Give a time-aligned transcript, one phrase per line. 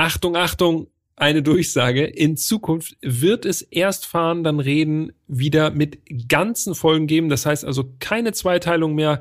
[0.00, 2.06] Achtung, Achtung, eine Durchsage.
[2.06, 7.28] In Zukunft wird es erst fahren, dann reden wieder mit ganzen Folgen geben.
[7.28, 9.20] Das heißt also keine Zweiteilung mehr.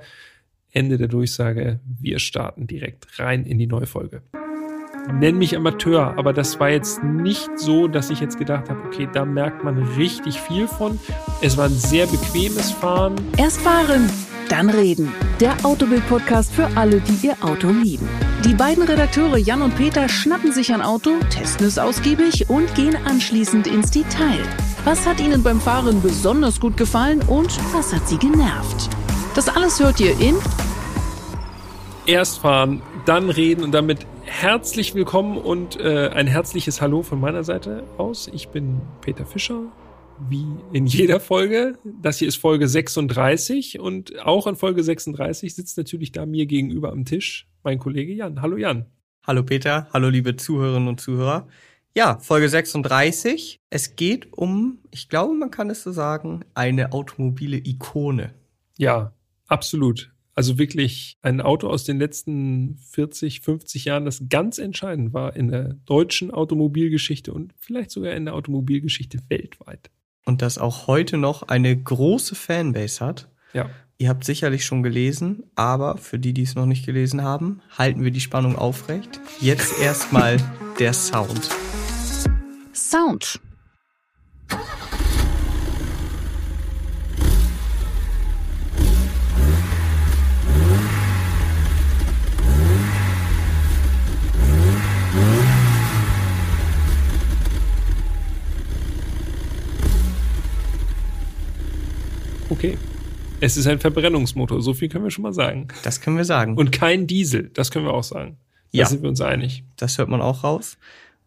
[0.71, 1.81] Ende der Durchsage.
[2.00, 4.21] Wir starten direkt rein in die neue Folge.
[5.12, 9.09] Nenn mich Amateur, aber das war jetzt nicht so, dass ich jetzt gedacht habe, okay,
[9.11, 10.98] da merkt man richtig viel von.
[11.41, 13.16] Es war ein sehr bequemes Fahren.
[13.38, 14.09] Erst fahren,
[14.52, 15.13] dann reden.
[15.39, 18.07] Der Autobild-Podcast für alle, die ihr Auto lieben.
[18.43, 22.98] Die beiden Redakteure Jan und Peter schnappen sich ein Auto, testen es ausgiebig und gehen
[23.05, 24.43] anschließend ins Detail.
[24.85, 28.90] Was hat ihnen beim Fahren besonders gut gefallen und was hat sie genervt?
[29.35, 30.35] Das alles hört ihr in
[32.05, 37.43] Erst fahren, dann reden und damit herzlich willkommen und äh, ein herzliches Hallo von meiner
[37.43, 38.29] Seite aus.
[38.34, 39.63] Ich bin Peter Fischer,
[40.28, 41.78] wie in jeder Folge.
[42.02, 46.91] Das hier ist Folge 36 und auch in Folge 36 sitzt natürlich da mir gegenüber
[46.91, 48.41] am Tisch mein Kollege Jan.
[48.41, 48.86] Hallo Jan.
[49.26, 51.48] Hallo Peter, hallo liebe Zuhörerinnen und Zuhörer.
[51.96, 53.60] Ja, Folge 36.
[53.70, 58.34] Es geht um, ich glaube, man kann es so sagen, eine automobile Ikone.
[58.77, 59.13] Ja,
[59.48, 60.12] absolut.
[60.36, 65.50] Also wirklich ein Auto aus den letzten 40, 50 Jahren, das ganz entscheidend war in
[65.50, 69.91] der deutschen Automobilgeschichte und vielleicht sogar in der Automobilgeschichte weltweit.
[70.30, 73.30] Und das auch heute noch eine große Fanbase hat.
[73.52, 73.68] Ja.
[73.97, 78.03] Ihr habt sicherlich schon gelesen, aber für die, die es noch nicht gelesen haben, halten
[78.03, 79.19] wir die Spannung aufrecht.
[79.40, 80.38] Jetzt erstmal
[80.78, 81.50] der Sound.
[82.75, 83.40] Sound.
[102.50, 102.78] Okay.
[103.42, 105.68] Es ist ein Verbrennungsmotor, so viel können wir schon mal sagen.
[105.84, 106.56] Das können wir sagen.
[106.58, 108.38] Und kein Diesel, das können wir auch sagen.
[108.74, 108.86] Da Ja.
[108.86, 109.64] sind wir uns einig.
[109.78, 110.78] Das hört man auch raus.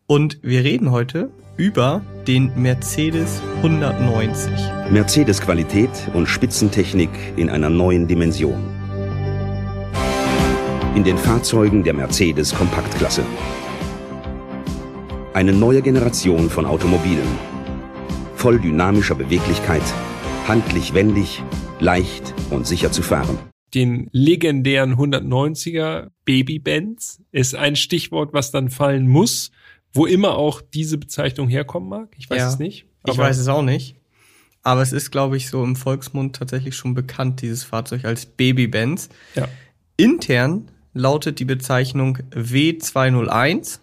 [0.06, 4.53] Und wir reden heute über den Mercedes 190.
[4.91, 8.61] Mercedes-Qualität und Spitzentechnik in einer neuen Dimension.
[10.94, 13.25] In den Fahrzeugen der Mercedes Kompaktklasse.
[15.32, 17.27] Eine neue Generation von Automobilen.
[18.37, 19.82] Voll dynamischer Beweglichkeit,
[20.48, 21.42] handlich wendig,
[21.80, 23.38] leicht und sicher zu fahren.
[23.75, 29.50] Den legendären 190er Baby Benz ist ein Stichwort, was dann fallen muss,
[29.94, 32.08] wo immer auch diese Bezeichnung herkommen mag.
[32.19, 32.48] Ich weiß Ja.
[32.48, 32.86] es nicht.
[33.06, 33.97] Ich weiß es auch nicht.
[34.62, 39.08] Aber es ist, glaube ich, so im Volksmund tatsächlich schon bekannt, dieses Fahrzeug als Baby-Benz.
[39.34, 39.48] Ja.
[39.97, 43.81] Intern lautet die Bezeichnung W201.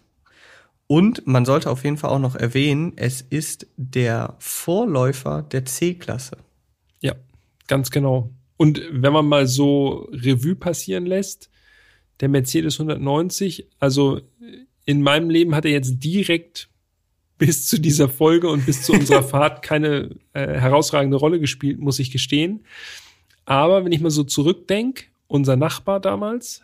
[0.88, 6.38] Und man sollte auf jeden Fall auch noch erwähnen, es ist der Vorläufer der C-Klasse.
[7.70, 8.32] Ganz genau.
[8.58, 11.50] Und wenn man mal so Revue passieren lässt,
[12.20, 14.20] der Mercedes 190, also
[14.86, 16.68] in meinem Leben hat er jetzt direkt
[17.38, 22.00] bis zu dieser Folge und bis zu unserer Fahrt keine äh, herausragende Rolle gespielt, muss
[22.00, 22.66] ich gestehen.
[23.46, 26.64] Aber wenn ich mal so zurückdenke, unser Nachbar damals,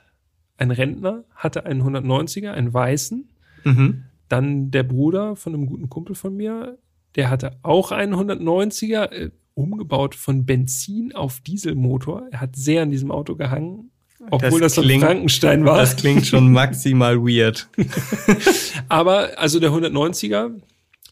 [0.57, 3.29] ein Rentner, hatte einen 190er, einen weißen.
[3.63, 4.03] Mhm.
[4.27, 6.79] Dann der Bruder von einem guten Kumpel von mir,
[7.15, 12.27] der hatte auch einen 190er, äh, umgebaut von Benzin auf Dieselmotor.
[12.31, 13.89] Er hat sehr an diesem Auto gehangen,
[14.29, 15.77] obwohl das, Das klingt- Frankenstein war.
[15.79, 17.67] Das klingt schon maximal weird.
[18.89, 20.51] Aber also der 190er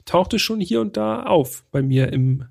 [0.05, 2.45] tauchte schon hier und da auf bei mir im,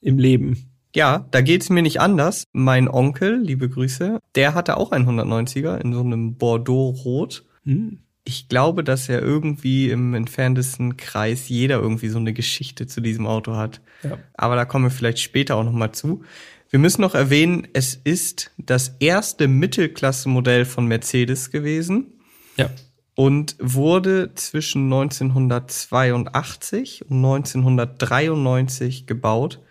[0.00, 0.64] im Leben.
[0.94, 2.44] Ja, da geht's mir nicht anders.
[2.52, 7.44] Mein Onkel, liebe Grüße, der hatte auch einen 190er in so einem Bordeaux-Rot.
[7.64, 7.98] Hm.
[8.28, 13.26] Ich glaube, dass er irgendwie im entferntesten Kreis jeder irgendwie so eine Geschichte zu diesem
[13.26, 13.80] Auto hat.
[14.02, 14.18] Ja.
[14.34, 16.22] Aber da kommen wir vielleicht später auch nochmal zu.
[16.68, 22.18] Wir müssen noch erwähnen, es ist das erste Mittelklasse-Modell von Mercedes gewesen
[22.58, 22.68] Ja.
[23.14, 29.62] und wurde zwischen 1982 und 1993 gebaut.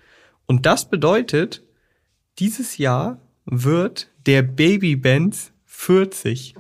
[0.48, 1.62] Und das bedeutet,
[2.40, 6.56] dieses Jahr wird der Baby Benz 40.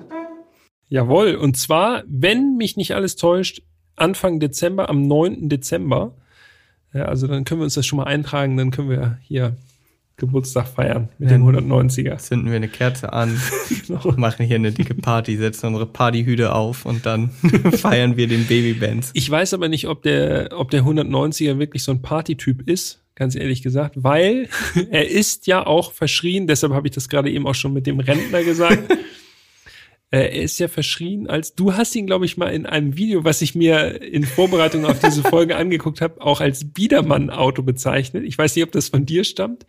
[0.90, 1.36] Jawohl.
[1.36, 3.62] Und zwar, wenn mich nicht alles täuscht,
[3.96, 5.50] Anfang Dezember, am 9.
[5.50, 6.14] Dezember.
[6.94, 9.58] Ja, also dann können wir uns das schon mal eintragen, dann können wir hier
[10.18, 12.18] Geburtstag feiern mit dem 190er.
[12.18, 13.40] Zünden wir eine Kerze an,
[13.88, 14.12] Genau.
[14.18, 17.30] machen hier eine dicke Party, setzen unsere Partyhüte auf und dann
[17.72, 19.12] feiern wir den Baby Benz.
[19.14, 23.36] Ich weiß aber nicht, ob der, ob der 190er wirklich so ein Partytyp ist, ganz
[23.36, 24.50] ehrlich gesagt, weil
[24.90, 28.00] er ist ja auch verschrien, deshalb habe ich das gerade eben auch schon mit dem
[28.00, 28.92] Rentner gesagt.
[30.12, 33.24] Äh, Er ist ja verschrien als, du hast ihn, glaube ich, mal in einem Video,
[33.24, 38.24] was ich mir in Vorbereitung auf diese Folge angeguckt habe, auch als Biedermann-Auto bezeichnet.
[38.26, 39.66] Ich weiß nicht, ob das von dir stammt.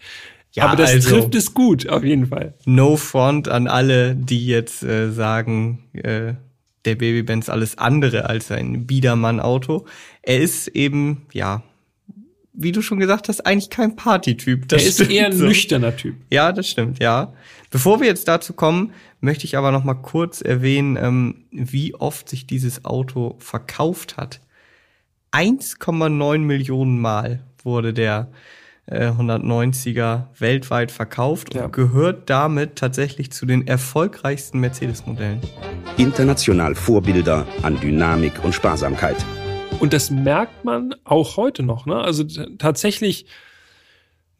[0.52, 2.55] Ja, aber das also- trifft es gut, auf jeden Fall.
[2.64, 6.35] No front an alle, die jetzt äh, sagen, äh,
[6.84, 9.84] der Babybenz alles andere als ein Biedermann-Auto.
[10.23, 11.62] Er ist eben, ja,
[12.55, 14.73] wie du schon gesagt hast, eigentlich kein Partytyp.
[14.73, 15.44] Er ist eher ein so.
[15.44, 16.17] nüchterner Typ.
[16.31, 17.32] Ja, das stimmt, ja.
[17.70, 22.29] Bevor wir jetzt dazu kommen, möchte ich aber noch mal kurz erwähnen, ähm, wie oft
[22.29, 24.41] sich dieses Auto verkauft hat.
[25.32, 28.29] 1,9 Millionen Mal wurde der
[28.91, 31.67] 190er äh, weltweit verkauft ja.
[31.67, 35.41] und gehört damit tatsächlich zu den erfolgreichsten Mercedes-Modellen.
[35.99, 39.17] International Vorbilder an Dynamik und Sparsamkeit.
[39.79, 41.85] Und das merkt man auch heute noch.
[41.85, 41.97] Ne?
[41.97, 42.25] Also
[42.56, 43.26] tatsächlich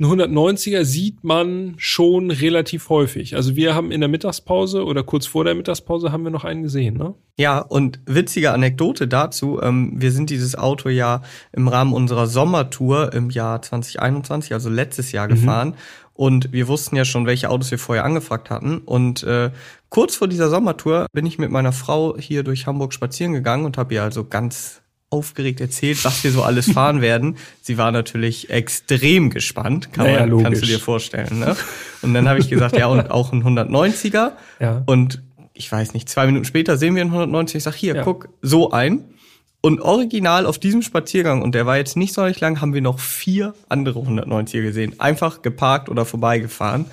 [0.00, 3.34] ein 190er sieht man schon relativ häufig.
[3.34, 6.62] Also wir haben in der Mittagspause oder kurz vor der Mittagspause haben wir noch einen
[6.62, 7.14] gesehen, ne?
[7.36, 9.60] Ja, und witzige Anekdote dazu.
[9.60, 11.22] Ähm, wir sind dieses Auto ja
[11.52, 15.30] im Rahmen unserer Sommertour im Jahr 2021, also letztes Jahr mhm.
[15.30, 15.74] gefahren.
[16.14, 18.78] Und wir wussten ja schon, welche Autos wir vorher angefragt hatten.
[18.78, 19.50] Und äh,
[19.88, 23.78] kurz vor dieser Sommertour bin ich mit meiner Frau hier durch Hamburg spazieren gegangen und
[23.78, 24.80] habe ihr also ganz
[25.10, 27.37] aufgeregt erzählt, was wir so alles fahren werden.
[27.62, 31.38] Sie war natürlich extrem gespannt, kann naja, man, kannst du dir vorstellen.
[31.38, 31.56] Ne?
[32.02, 34.32] Und dann habe ich gesagt, ja, und auch ein 190er.
[34.60, 34.82] Ja.
[34.87, 35.22] Und
[35.55, 37.56] ich weiß nicht, zwei Minuten später sehen wir einen 190.
[37.56, 38.02] Ich sag, hier, ja.
[38.02, 39.05] guck, so ein.
[39.60, 42.99] Und original auf diesem Spaziergang, und der war jetzt nicht sonderlich lang, haben wir noch
[42.99, 44.99] vier andere 190er gesehen.
[44.99, 46.87] Einfach geparkt oder vorbeigefahren.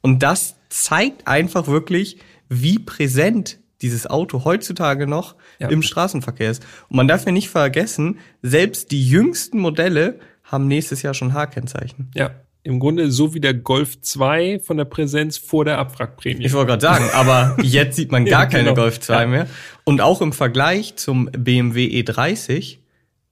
[0.00, 2.18] Und das zeigt einfach wirklich,
[2.48, 5.68] wie präsent dieses Auto heutzutage noch ja.
[5.68, 6.64] im Straßenverkehr ist.
[6.88, 12.10] Und man darf ja nicht vergessen, selbst die jüngsten Modelle haben nächstes Jahr schon H-Kennzeichen.
[12.14, 12.30] Ja.
[12.64, 16.46] Im Grunde so wie der Golf 2 von der Präsenz vor der Abwrackprämie.
[16.46, 18.76] Ich wollte gerade sagen, aber jetzt sieht man gar ja, keine genau.
[18.76, 19.26] Golf 2 ja.
[19.26, 19.46] mehr.
[19.82, 22.78] Und auch im Vergleich zum BMW E30,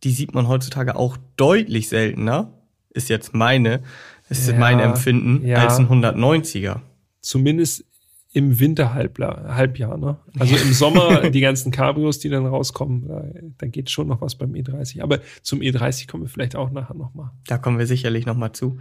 [0.03, 2.53] die sieht man heutzutage auch deutlich seltener,
[2.93, 3.83] ist jetzt meine,
[4.29, 6.81] ist mein Empfinden, als ein 190er.
[7.21, 7.85] Zumindest
[8.33, 10.17] im Winterhalbjahr, Halbjahr, ne?
[10.39, 13.25] Also im Sommer die ganzen Cabrios, die dann rauskommen, da,
[13.59, 15.03] da geht schon noch was beim E30.
[15.03, 17.33] Aber zum E30 kommen wir vielleicht auch nachher nochmal.
[17.47, 18.79] Da kommen wir sicherlich nochmal zu.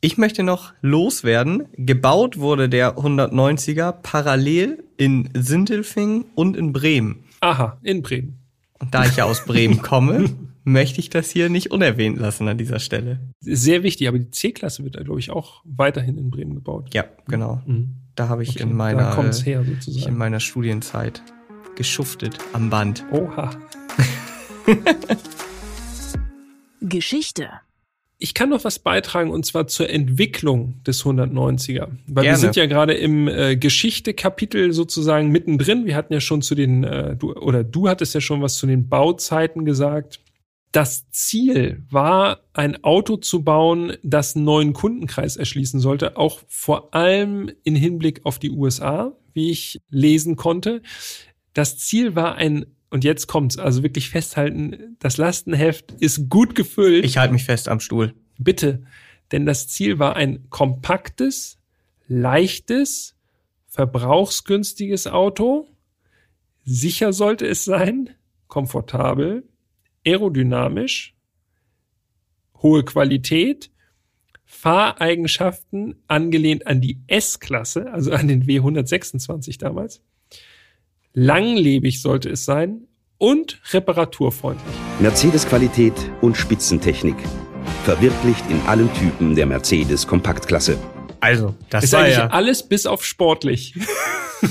[0.00, 1.64] Ich möchte noch loswerden.
[1.76, 7.24] Gebaut wurde der 190er parallel in Sindelfingen und in Bremen.
[7.40, 8.38] Aha, in Bremen.
[8.78, 10.30] Und da ich ja aus Bremen komme,
[10.64, 13.20] möchte ich das hier nicht unerwähnt lassen an dieser Stelle.
[13.40, 16.94] Sehr wichtig, aber die C-Klasse wird da, glaube ich, auch weiterhin in Bremen gebaut.
[16.94, 17.62] Ja, genau.
[17.66, 17.96] Mhm.
[18.16, 19.14] Da habe ich okay, in meiner
[19.44, 21.22] her, in meiner Studienzeit
[21.76, 23.04] geschuftet am Band.
[23.12, 23.50] Oha.
[26.80, 27.50] Geschichte.
[28.18, 31.88] Ich kann noch was beitragen und zwar zur Entwicklung des 190er.
[32.06, 32.28] Weil Gerne.
[32.28, 35.84] wir sind ja gerade im äh, Geschichte-Kapitel sozusagen mittendrin.
[35.84, 38.66] Wir hatten ja schon zu den, äh, du, oder du hattest ja schon was zu
[38.66, 40.20] den Bauzeiten gesagt
[40.76, 46.92] das Ziel war, ein Auto zu bauen, das einen neuen Kundenkreis erschließen sollte, auch vor
[46.92, 50.82] allem in Hinblick auf die USA, wie ich lesen konnte.
[51.54, 57.06] Das Ziel war ein und jetzt kommt's, also wirklich festhalten, das Lastenheft ist gut gefüllt.
[57.06, 58.12] Ich halte mich fest am Stuhl.
[58.38, 58.82] Bitte,
[59.32, 61.58] denn das Ziel war ein kompaktes,
[62.06, 63.16] leichtes,
[63.68, 65.68] verbrauchsgünstiges Auto.
[66.66, 68.10] Sicher sollte es sein,
[68.46, 69.48] komfortabel,
[70.06, 71.14] aerodynamisch,
[72.62, 73.70] hohe Qualität,
[74.44, 80.02] Fahreigenschaften angelehnt an die S-Klasse, also an den W126 damals.
[81.12, 82.86] Langlebig sollte es sein
[83.18, 84.74] und reparaturfreundlich.
[85.00, 87.16] Mercedes-Qualität und Spitzentechnik.
[87.84, 90.78] Verwirklicht in allen Typen der Mercedes Kompaktklasse.
[91.20, 93.74] Also, das ist war eigentlich ja alles bis auf sportlich.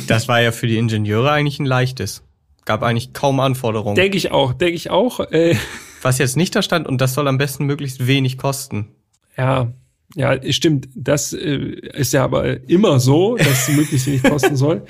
[0.07, 2.24] das war ja für die Ingenieure eigentlich ein leichtes
[2.65, 3.95] gab eigentlich kaum Anforderungen.
[3.95, 5.19] Denke ich auch, denke ich auch.
[5.19, 5.55] Äh,
[6.01, 8.89] Was jetzt nicht da stand, und das soll am besten möglichst wenig kosten.
[9.37, 9.73] Ja,
[10.15, 10.87] ja, stimmt.
[10.95, 11.57] Das äh,
[11.93, 14.85] ist ja aber immer so, dass es möglichst wenig kosten soll.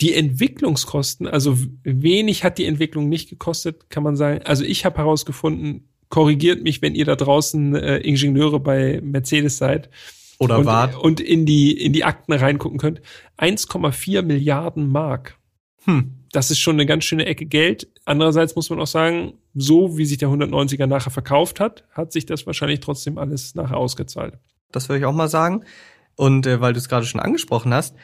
[0.00, 4.40] Die Entwicklungskosten, also wenig hat die Entwicklung nicht gekostet, kann man sagen.
[4.44, 9.88] Also ich habe herausgefunden, korrigiert mich, wenn ihr da draußen äh, Ingenieure bei Mercedes seid.
[10.38, 10.96] Oder und, wart.
[10.96, 13.00] Und in die, in die Akten reingucken könnt.
[13.38, 15.38] 1,4 Milliarden Mark.
[15.84, 17.88] Hm das ist schon eine ganz schöne Ecke Geld.
[18.04, 22.26] Andererseits muss man auch sagen, so wie sich der 190er nachher verkauft hat, hat sich
[22.26, 24.34] das wahrscheinlich trotzdem alles nachher ausgezahlt.
[24.72, 25.64] Das würde ich auch mal sagen.
[26.16, 27.94] Und äh, weil du es gerade schon angesprochen hast,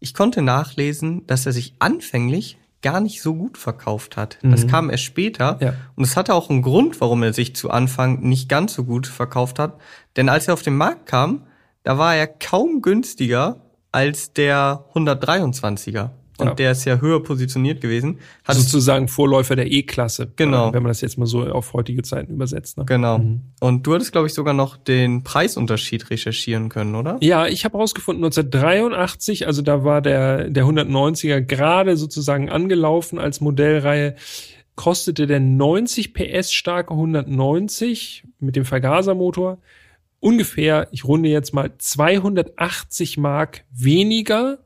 [0.00, 4.38] ich konnte nachlesen, dass er sich anfänglich gar nicht so gut verkauft hat.
[4.40, 4.52] Mhm.
[4.52, 5.58] Das kam erst später.
[5.60, 5.74] Ja.
[5.94, 9.06] Und es hatte auch einen Grund, warum er sich zu Anfang nicht ganz so gut
[9.06, 9.78] verkauft hat.
[10.16, 11.42] Denn als er auf den Markt kam,
[11.82, 13.60] da war er kaum günstiger
[13.92, 16.10] als der 123er.
[16.38, 16.54] Und Ja.
[16.54, 18.18] der ist ja höher positioniert gewesen.
[18.44, 20.32] Hat Sozusagen Vorläufer der E-Klasse.
[20.36, 20.72] Genau.
[20.72, 22.78] Wenn man das jetzt mal so auf heutige Zeiten übersetzt.
[22.78, 22.84] Ne?
[22.86, 23.18] genau.
[23.18, 23.40] Mhm.
[23.60, 27.18] Und du hattest, glaube ich, sogar noch den Preisunterschied recherchieren können, oder?
[27.20, 33.40] Ja, ich habe herausgefunden, 1983, also da war der, der 190er gerade sozusagen angelaufen als
[33.40, 34.14] Modellreihe,
[34.76, 39.58] kostete der 90 PS starke 190 mit dem Vergasermotor
[40.20, 44.58] ungefähr, ich runde jetzt mal, 280 Mark weniger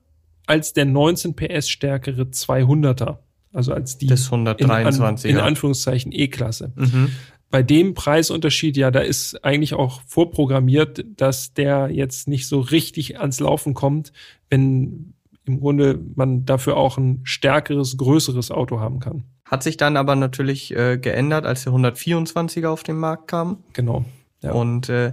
[0.47, 3.19] als der 19 PS stärkere 200er.
[3.53, 5.27] Also als die Des in, an, 123er.
[5.27, 7.11] in Anführungszeichen E-Klasse Mhm.
[7.51, 13.21] bei dem Preisunterschied, ja, da ist eigentlich auch vorprogrammiert, dass der jetzt nicht so richtig
[13.21, 14.13] ans Laufen kommt,
[14.49, 15.13] wenn
[15.45, 19.25] im Grunde man dafür auch ein stärkeres, größeres Auto haben kann.
[19.45, 23.59] Hat sich dann aber natürlich äh, geändert, als der 124er auf den Markt kam.
[23.75, 24.05] Genau.
[24.43, 24.53] Ja.
[24.53, 25.13] Und äh,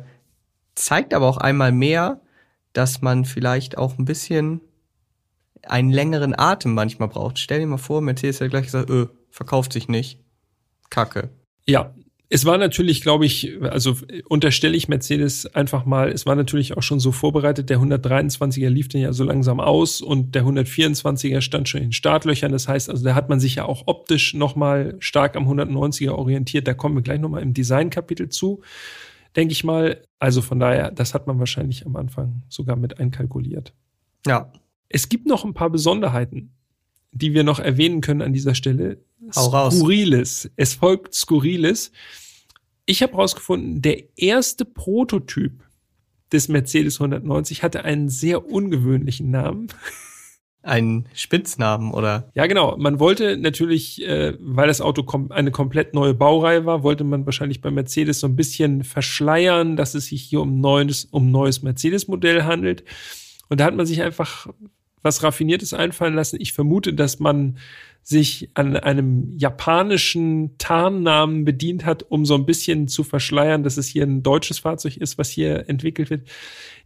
[0.75, 2.21] zeigt aber auch einmal mehr,
[2.71, 4.61] dass man vielleicht auch ein bisschen
[5.63, 7.39] einen längeren Atem manchmal braucht.
[7.39, 10.19] Stell dir mal vor, Mercedes hat gleich gesagt, öh, verkauft sich nicht.
[10.89, 11.29] Kacke.
[11.65, 11.93] Ja,
[12.31, 13.95] es war natürlich, glaube ich, also
[14.27, 18.87] unterstelle ich Mercedes einfach mal, es war natürlich auch schon so vorbereitet, der 123er lief
[18.87, 22.51] dann ja so langsam aus und der 124er stand schon in Startlöchern.
[22.51, 26.67] Das heißt, also da hat man sich ja auch optisch nochmal stark am 190er orientiert.
[26.67, 28.61] Da kommen wir gleich nochmal im Designkapitel zu,
[29.35, 30.03] denke ich mal.
[30.19, 33.73] Also von daher, das hat man wahrscheinlich am Anfang sogar mit einkalkuliert.
[34.27, 34.51] Ja,
[34.89, 36.51] Es gibt noch ein paar Besonderheiten,
[37.11, 38.97] die wir noch erwähnen können an dieser Stelle.
[39.35, 39.77] Hau raus.
[39.77, 40.49] Skurriles.
[40.55, 41.91] Es folgt Skurriles.
[42.85, 45.63] Ich habe herausgefunden, der erste Prototyp
[46.31, 49.67] des Mercedes 190 hatte einen sehr ungewöhnlichen Namen.
[50.61, 52.77] ein Spitznamen oder Ja, genau.
[52.77, 57.25] Man wollte natürlich, äh, weil das Auto kom eine komplett neue Baureihe war, wollte man
[57.25, 61.61] wahrscheinlich bei Mercedes so ein bisschen verschleiern, dass es sich hier um neues, um neues
[61.61, 62.83] Mercedes-Modell handelt.
[63.49, 64.47] Und da hat man sich einfach
[65.01, 66.39] was Raffiniertes einfallen lassen.
[66.39, 67.57] Ich vermute, dass man
[68.03, 73.87] sich an einem japanischen Tarnnamen bedient hat, um so ein bisschen zu verschleiern, dass es
[73.87, 76.27] hier ein deutsches Fahrzeug ist, was hier entwickelt wird.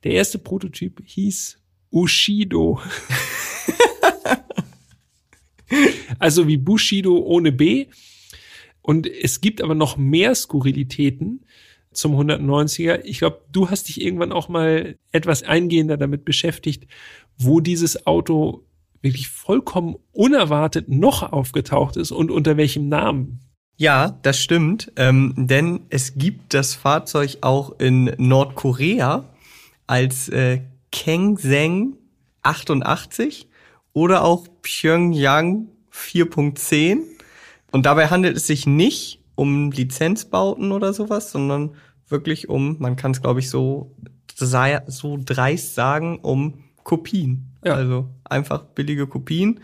[0.03, 1.59] Der erste Prototyp hieß
[1.91, 2.81] Ushido.
[6.19, 7.87] also wie Bushido ohne B.
[8.81, 11.45] Und es gibt aber noch mehr Skurrilitäten
[11.93, 13.01] zum 190er.
[13.03, 16.87] Ich glaube, du hast dich irgendwann auch mal etwas eingehender damit beschäftigt,
[17.37, 18.65] wo dieses Auto
[19.01, 23.39] wirklich vollkommen unerwartet noch aufgetaucht ist und unter welchem Namen.
[23.75, 29.25] Ja, das stimmt, ähm, denn es gibt das Fahrzeug auch in Nordkorea
[29.87, 31.97] als äh, Kengseng
[32.43, 33.47] 88
[33.93, 36.99] oder auch Pyongyang 4.10.
[37.71, 41.71] Und dabei handelt es sich nicht um Lizenzbauten oder sowas, sondern
[42.07, 43.95] wirklich um, man kann es glaube ich so,
[44.35, 47.51] so dreist sagen, um Kopien.
[47.63, 47.75] Ja.
[47.75, 49.59] Also einfach billige Kopien.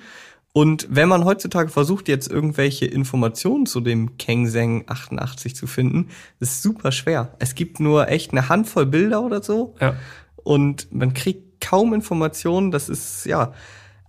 [0.51, 6.07] Und wenn man heutzutage versucht, jetzt irgendwelche Informationen zu dem Kengseng 88 zu finden,
[6.39, 7.35] ist super schwer.
[7.39, 9.95] Es gibt nur echt eine Handvoll Bilder oder so Ja.
[10.43, 12.71] und man kriegt kaum Informationen.
[12.71, 13.53] Das ist, ja.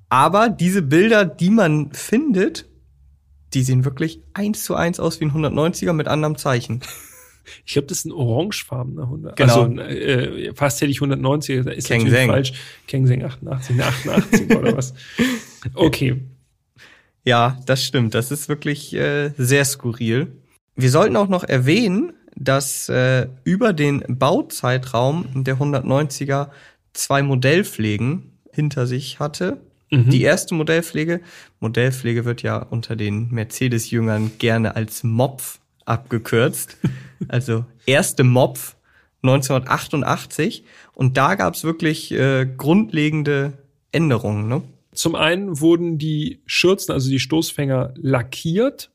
[0.08, 2.66] Aber diese Bilder, die man findet,
[3.54, 6.80] die sehen wirklich eins zu eins aus wie ein 190er mit anderem Zeichen.
[7.66, 9.36] Ich glaube, das ist ein orangefarbener 100.
[9.36, 9.62] Genau.
[9.62, 12.28] Also äh, fast hätte ich 190, da ist Kengseng.
[12.28, 12.52] natürlich falsch.
[12.86, 14.94] Kengseng 88, eine 88 oder was.
[15.74, 16.22] Okay.
[17.24, 18.14] Ja, das stimmt.
[18.14, 20.32] Das ist wirklich äh, sehr skurril.
[20.76, 26.50] Wir sollten auch noch erwähnen, dass äh, über den Bauzeitraum der 190er
[26.92, 29.60] zwei Modellpflegen hinter sich hatte.
[29.90, 30.10] Mhm.
[30.10, 31.20] Die erste Modellpflege,
[31.60, 36.76] Modellpflege wird ja unter den Mercedes-Jüngern gerne als MOPF abgekürzt.
[37.28, 38.76] also erste MOPF
[39.22, 40.64] 1988.
[40.94, 43.54] Und da gab es wirklich äh, grundlegende
[43.92, 44.48] Änderungen.
[44.48, 44.62] Ne?
[44.92, 48.90] Zum einen wurden die Schürzen, also die Stoßfänger, lackiert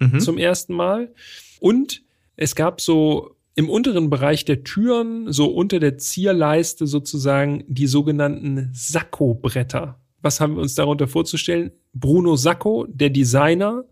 [0.00, 0.20] Mhm.
[0.20, 1.12] zum ersten Mal.
[1.60, 2.02] Und
[2.36, 8.70] es gab so im unteren Bereich der Türen, so unter der Zierleiste sozusagen, die sogenannten
[8.72, 9.98] Sakko-Bretter.
[10.20, 11.70] Was haben wir uns darunter vorzustellen?
[11.94, 13.84] Bruno Sacco, der Designer,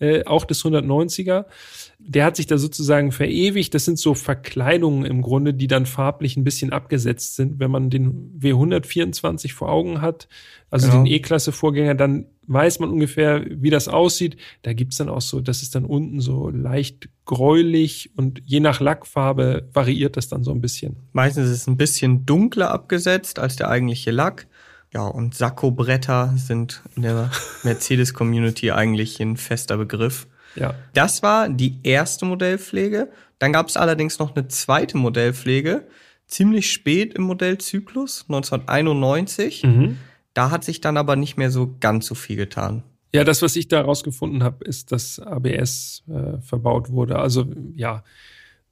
[0.00, 1.44] äh, auch des 190er,
[1.98, 3.74] der hat sich da sozusagen verewigt.
[3.74, 7.60] Das sind so Verkleidungen im Grunde, die dann farblich ein bisschen abgesetzt sind.
[7.60, 10.28] Wenn man den W124 vor Augen hat,
[10.70, 11.04] also Genau.
[11.04, 14.36] den E-Klasse-Vorgänger, dann weiß man ungefähr, wie das aussieht.
[14.62, 18.80] Da gibt's dann auch so, das ist dann unten so leicht gräulich und je nach
[18.80, 20.96] Lackfarbe variiert das dann so ein bisschen.
[21.12, 24.46] Meistens ist es ein bisschen dunkler abgesetzt als der eigentliche Lack.
[24.94, 27.30] Ja, und Sakko-Bretter sind in der
[27.64, 30.28] Mercedes-Community eigentlich ein fester Begriff.
[30.54, 30.74] Ja.
[30.92, 33.10] Das war die erste Modellpflege.
[33.40, 35.88] Dann gab es allerdings noch eine zweite Modellpflege,
[36.28, 39.64] ziemlich spät im Modellzyklus, 1991.
[39.64, 39.98] Mhm.
[40.32, 42.84] Da hat sich dann aber nicht mehr so ganz so viel getan.
[43.12, 47.18] Ja, das, was ich da rausgefunden habe, ist, dass ABS äh, verbaut wurde.
[47.18, 48.04] Also ja,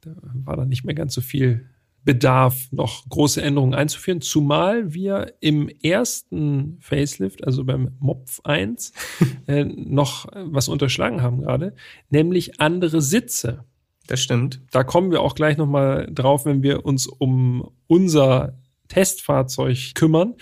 [0.01, 0.11] da
[0.45, 1.69] war dann nicht mehr ganz so viel
[2.05, 8.93] Bedarf, noch große Änderungen einzuführen, zumal wir im ersten Facelift, also beim Mopf 1,
[9.47, 11.75] äh, noch was unterschlagen haben gerade,
[12.11, 13.65] nämlich andere Sitze.
[14.09, 14.61] Das stimmt.
[14.73, 20.35] Da kommen wir auch gleich nochmal drauf, wenn wir uns um unser Testfahrzeug kümmern.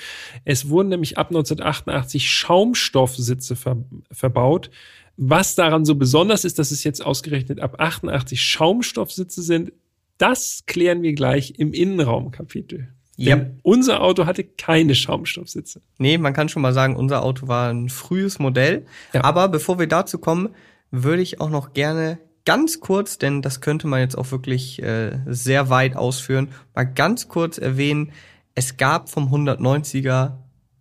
[0.45, 3.77] Es wurden nämlich ab 1988 Schaumstoffsitze ver
[4.11, 4.71] verbaut.
[5.17, 9.73] Was daran so besonders ist, dass es jetzt ausgerechnet ab 88 Schaumstoffsitze sind,
[10.21, 12.89] das klären wir gleich im Innenraumkapitel.
[13.17, 13.37] Ja.
[13.37, 15.83] Denn unser Auto hatte keine Schaumstoffsitze.
[15.99, 18.87] Nee, man kann schon mal sagen, unser Auto war ein frühes Modell.
[19.13, 19.25] Ja.
[19.25, 20.51] Aber bevor wir dazu kommen,
[20.91, 25.19] würde ich auch noch gerne ganz kurz, denn das könnte man jetzt auch wirklich äh,
[25.27, 28.13] sehr weit ausführen, mal ganz kurz erwähnen,
[28.55, 30.39] es gab vom 190er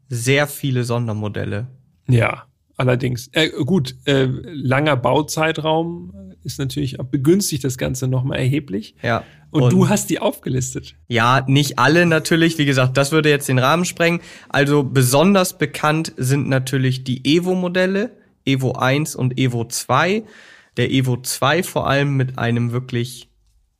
[0.07, 1.67] sehr viele Sondermodelle.
[2.07, 2.48] Ja,
[2.79, 3.29] allerdings.
[3.33, 8.95] Äh, gut, äh, langer Bauzeitraum ist natürlich begünstigt das Ganze nochmal erheblich.
[9.03, 9.23] Ja.
[9.51, 10.95] Und, du hast die aufgelistet.
[11.07, 12.57] Ja, nicht alle natürlich.
[12.57, 14.21] Wie gesagt, das würde jetzt den Rahmen sprengen.
[14.47, 18.11] Also besonders bekannt sind natürlich die Evo-Modelle,
[18.45, 20.23] Evo 1 und Evo 2.
[20.77, 23.29] Der Evo 2 vor allem mit einem wirklich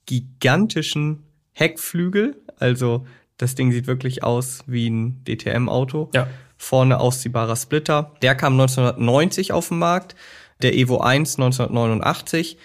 [0.06, 2.42] gigantischen Heckflügel.
[2.58, 3.06] Also
[3.38, 6.10] das Ding sieht wirklich aus wie ein DTM-Auto.
[6.14, 6.28] Ja.
[6.62, 8.12] Vorne ausziehbarer Splitter.
[8.22, 10.16] Der kam 1990 auf den Markt.
[10.62, 12.58] Der Evo 1 1989.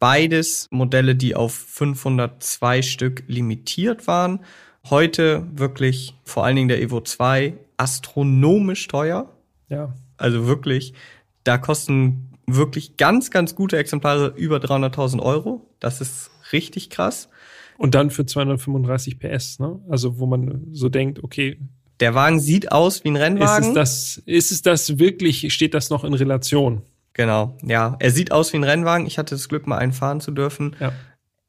[0.00, 4.40] Beides Modelle, die auf 502 Stück limitiert waren.
[4.90, 9.32] Heute wirklich vor allen Dingen der Evo 2 astronomisch teuer.
[9.68, 9.94] Ja.
[10.16, 10.92] Also wirklich,
[11.44, 15.70] da kosten wirklich ganz, ganz gute Exemplare über 300.000 Euro.
[15.78, 17.28] Das ist richtig krass.
[17.78, 19.78] Und dann für 235 PS, ne?
[19.88, 21.60] Also wo man so denkt, okay,
[22.00, 23.68] Der Wagen sieht aus wie ein ist Rennwagen.
[23.68, 26.82] es das, ist es das wirklich, steht das noch in Relation?
[27.14, 27.96] Genau, ja.
[27.98, 29.06] Er sieht aus wie ein Rennwagen.
[29.06, 30.76] Ich hatte das Glück, mal einen fahren zu dürfen.
[30.78, 30.92] Ja.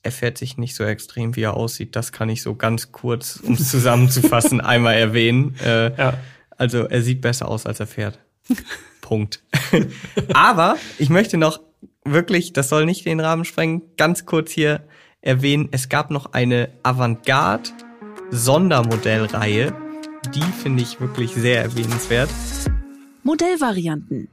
[0.03, 1.95] Er fährt sich nicht so extrem, wie er aussieht.
[1.97, 5.55] Das kann ich so ganz kurz, um es zusammenzufassen, einmal erwähnen.
[5.63, 6.13] Äh, Ja.
[6.55, 8.19] Also er sieht besser aus, als er fährt.
[9.01, 9.43] Punkt.
[10.33, 11.59] Aber ich möchte noch
[12.03, 14.81] wirklich, das soll nicht den Rahmen sprengen, ganz kurz hier
[15.21, 17.69] erwähnen, es gab noch eine Avantgarde
[18.31, 19.73] Sondermodellreihe.
[20.33, 22.29] Die finde ich wirklich sehr erwähnenswert.
[23.23, 24.27] Modellvarianten.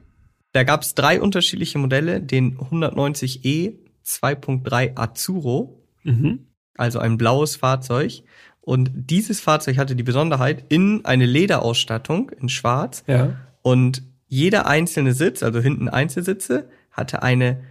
[0.51, 3.73] Da gab es drei unterschiedliche Modelle, den 190e
[4.05, 6.47] 2.3 Azzurro, Mhm.
[6.77, 8.23] also ein blaues Fahrzeug.
[8.61, 13.35] Und dieses Fahrzeug hatte die Besonderheit, innen eine Lederausstattung in schwarz Ja.
[13.61, 17.61] und jeder einzelne Sitz, also hinten Einzelsitze, hatte eine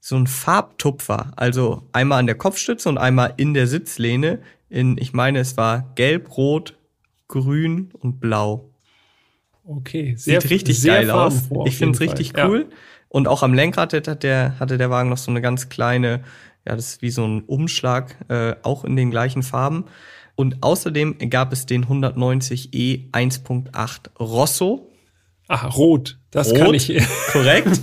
[0.00, 4.38] so ein Farbtupfer, also einmal an der Kopfstütze und einmal in der Sitzlehne
[4.70, 6.76] in, ich meine, es war gelb, rot,
[7.28, 8.70] grün und blau.
[9.64, 10.14] Okay.
[10.16, 11.48] Sehr, Sieht richtig sehr geil aus.
[11.66, 12.48] Ich finde es richtig Fall.
[12.48, 12.70] cool.
[13.08, 16.22] Und auch am Lenkrad hat der, hatte der Wagen noch so eine ganz kleine,
[16.66, 19.84] ja, das ist wie so ein Umschlag, äh, auch in den gleichen Farben.
[20.34, 24.90] Und außerdem gab es den 190e 1.8 Rosso.
[25.48, 25.56] Ja.
[25.56, 26.17] Ah, rot.
[26.30, 26.92] Das Rot, kann ich.
[27.32, 27.80] Korrekt.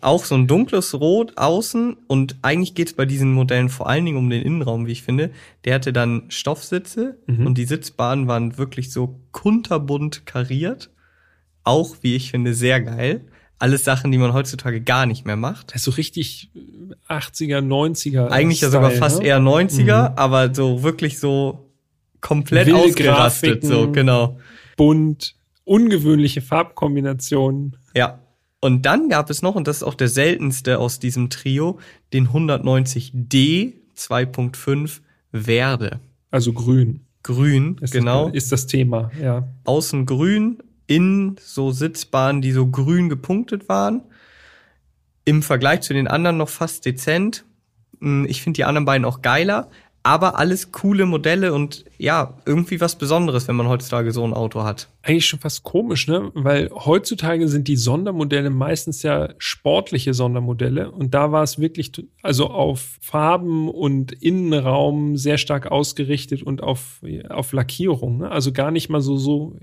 [0.00, 1.96] auch so ein dunkles Rot außen.
[2.06, 5.02] Und eigentlich geht es bei diesen Modellen vor allen Dingen um den Innenraum, wie ich
[5.02, 5.30] finde.
[5.64, 7.46] Der hatte dann Stoffsitze Mhm.
[7.46, 10.90] und die Sitzbahnen waren wirklich so kunterbunt kariert.
[11.64, 13.22] Auch, wie ich finde, sehr geil.
[13.58, 15.70] Alles Sachen, die man heutzutage gar nicht mehr macht.
[15.70, 16.50] Das ist so richtig
[17.08, 18.28] 80er, 90er.
[18.28, 19.26] Eigentlich ja sogar fast ne?
[19.26, 21.68] eher 90er, aber so wirklich so
[22.22, 23.60] komplett Wilde ausgerastet.
[23.60, 23.68] Grafiken.
[23.68, 24.38] So, genau.
[24.78, 27.76] Bunt, ungewöhnliche Farbkombinationen.
[27.94, 28.18] Ja.
[28.60, 31.78] Und dann gab es noch, und das ist auch der seltenste aus diesem Trio,
[32.12, 35.00] den 190D 2.5
[35.32, 36.00] Verde.
[36.30, 37.06] Also grün.
[37.22, 38.26] Grün, Ist genau.
[38.26, 39.48] Das, ist das Thema, ja.
[39.64, 44.02] Außen grün, innen so Sitzbahnen, die so grün gepunktet waren.
[45.24, 47.44] Im Vergleich zu den anderen noch fast dezent.
[48.00, 49.70] Hm, Ich finde die anderen beiden auch geiler,
[50.02, 54.62] aber alles coole Modelle und ja, irgendwie was Besonderes, wenn man heutzutage so ein Auto
[54.64, 54.88] hat.
[55.02, 56.30] Eigentlich schon fast komisch, ne?
[56.34, 62.48] Weil heutzutage sind die Sondermodelle meistens ja sportliche Sondermodelle und da war es wirklich also
[62.48, 68.30] auf Farben und Innenraum sehr stark ausgerichtet und auf auf Lackierung, ne?
[68.30, 69.56] Also gar nicht mal so so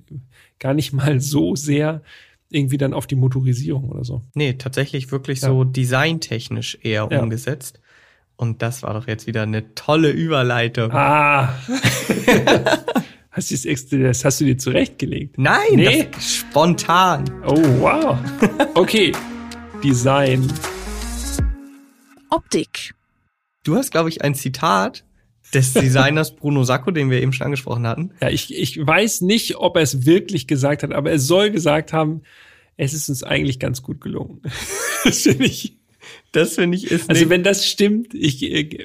[0.60, 2.04] gar nicht mal so sehr
[2.50, 4.22] irgendwie dann auf die Motorisierung oder so.
[4.34, 5.50] Nee, tatsächlich wirklich Ja.
[5.50, 7.22] so designtechnisch eher Ja.
[7.22, 7.80] umgesetzt.
[8.38, 10.92] Und das war doch jetzt wieder eine tolle Überleitung.
[10.92, 11.56] Ah.
[13.32, 15.38] hast, du das, extra- das hast du dir zurechtgelegt?
[15.40, 16.08] Nein, Nee.
[16.12, 17.26] das spontan.
[17.48, 18.18] Oh, wow.
[18.76, 19.12] Okay.
[19.84, 20.48] Design.
[22.30, 22.94] Optik.
[23.64, 25.04] Du hast, glaube ich, ein Zitat
[25.54, 28.12] des Designers Bruno Sacco, den wir eben schon angesprochen hatten.
[28.22, 31.94] Ja, ich, ich weiß nicht, ob er es wirklich gesagt hat, aber er soll gesagt
[31.94, 32.22] haben,
[32.76, 34.42] es ist uns eigentlich ganz gut gelungen.
[35.04, 35.78] das finde ich.
[36.32, 37.10] Das finde ich ist.
[37.10, 38.80] Also wenn das stimmt, ich, ich,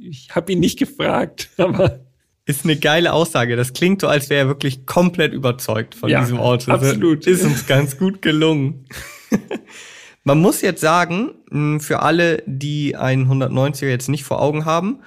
[0.00, 2.00] ich habe ihn nicht gefragt, aber
[2.44, 3.54] ist eine geile Aussage.
[3.56, 6.72] Das klingt so, als wäre er wirklich komplett überzeugt von Ja, diesem Auto.
[6.72, 7.26] Also absolut.
[7.26, 8.86] Ist uns ganz gut gelungen.
[10.24, 15.00] Man muss jetzt sagen, mh, für alle, die einen 190er jetzt nicht vor Augen haben,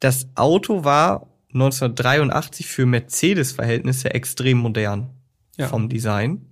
[0.00, 5.10] das Auto war 1983 für Mercedes-Verhältnisse extrem modern
[5.56, 5.68] Ja.
[5.68, 6.46] vom Design.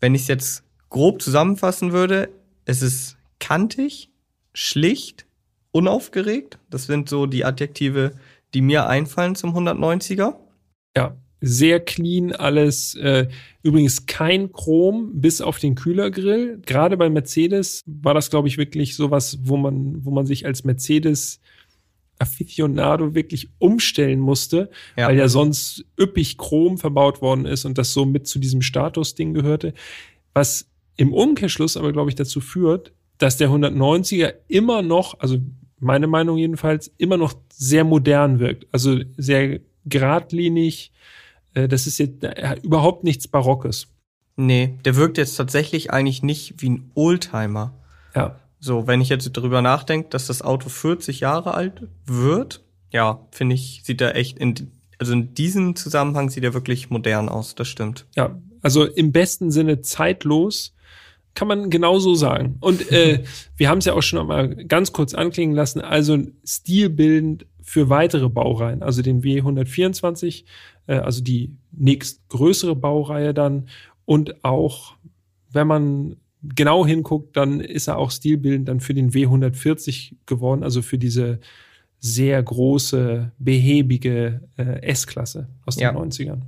[0.00, 2.30] Wenn ich es jetzt grob zusammenfassen würde,
[2.64, 4.10] es ist kantig,
[4.54, 5.26] schlicht,
[5.72, 6.58] unaufgeregt.
[6.70, 8.12] Das sind so die Adjektive,
[8.54, 10.36] die mir einfallen zum 190er.
[10.96, 12.94] ja, sehr clean alles.
[12.96, 13.28] Äh,
[13.62, 16.60] übrigens kein Chrom bis auf den Kühlergrill.
[16.66, 20.64] Gerade bei Mercedes war das, glaube ich, wirklich sowas, wo man, wo man sich als
[20.64, 21.40] Mercedes
[22.18, 25.08] Aficionado wirklich umstellen musste, Ja.
[25.08, 29.32] weil ja sonst üppig Chrom verbaut worden ist und das so mit zu diesem Statusding
[29.32, 29.72] gehörte.
[30.34, 35.38] Was im Umkehrschluss aber, glaube ich, dazu führt, dass der 190er immer noch, also
[35.78, 38.66] meine Meinung jedenfalls, immer noch sehr modern wirkt.
[38.72, 40.92] Also sehr geradlinig.
[41.54, 43.88] Äh, Das ist jetzt äh, überhaupt nichts Barockes.
[44.36, 47.74] Nee, der wirkt jetzt tatsächlich eigentlich nicht wie ein Oldtimer.
[48.14, 48.40] Ja.
[48.58, 53.54] So, wenn ich jetzt drüber nachdenke, dass das Auto 40 Jahre alt wird, ja, finde
[53.54, 54.54] ich, sieht er echt in,
[54.98, 58.06] also in diesem Zusammenhang sieht er wirklich modern aus, das stimmt.
[58.16, 60.74] Ja, also im besten Sinne zeitlos,
[61.34, 62.56] kann man genauso sagen.
[62.60, 63.22] Und äh,
[63.56, 68.28] wir haben es ja auch schon mal ganz kurz anklingen lassen, also stilbildend für weitere
[68.28, 70.44] Baureihen, also den W124,
[70.86, 73.68] äh, also die nächstgrößere Baureihe dann
[74.04, 74.94] und auch,
[75.52, 80.82] wenn man genau hinguckt, dann ist er auch stilbildend dann für den W140 geworden, also
[80.82, 81.38] für diese
[82.00, 85.92] sehr große, behäbige äh, S-Klasse aus den Ja.
[85.94, 86.40] 90ern.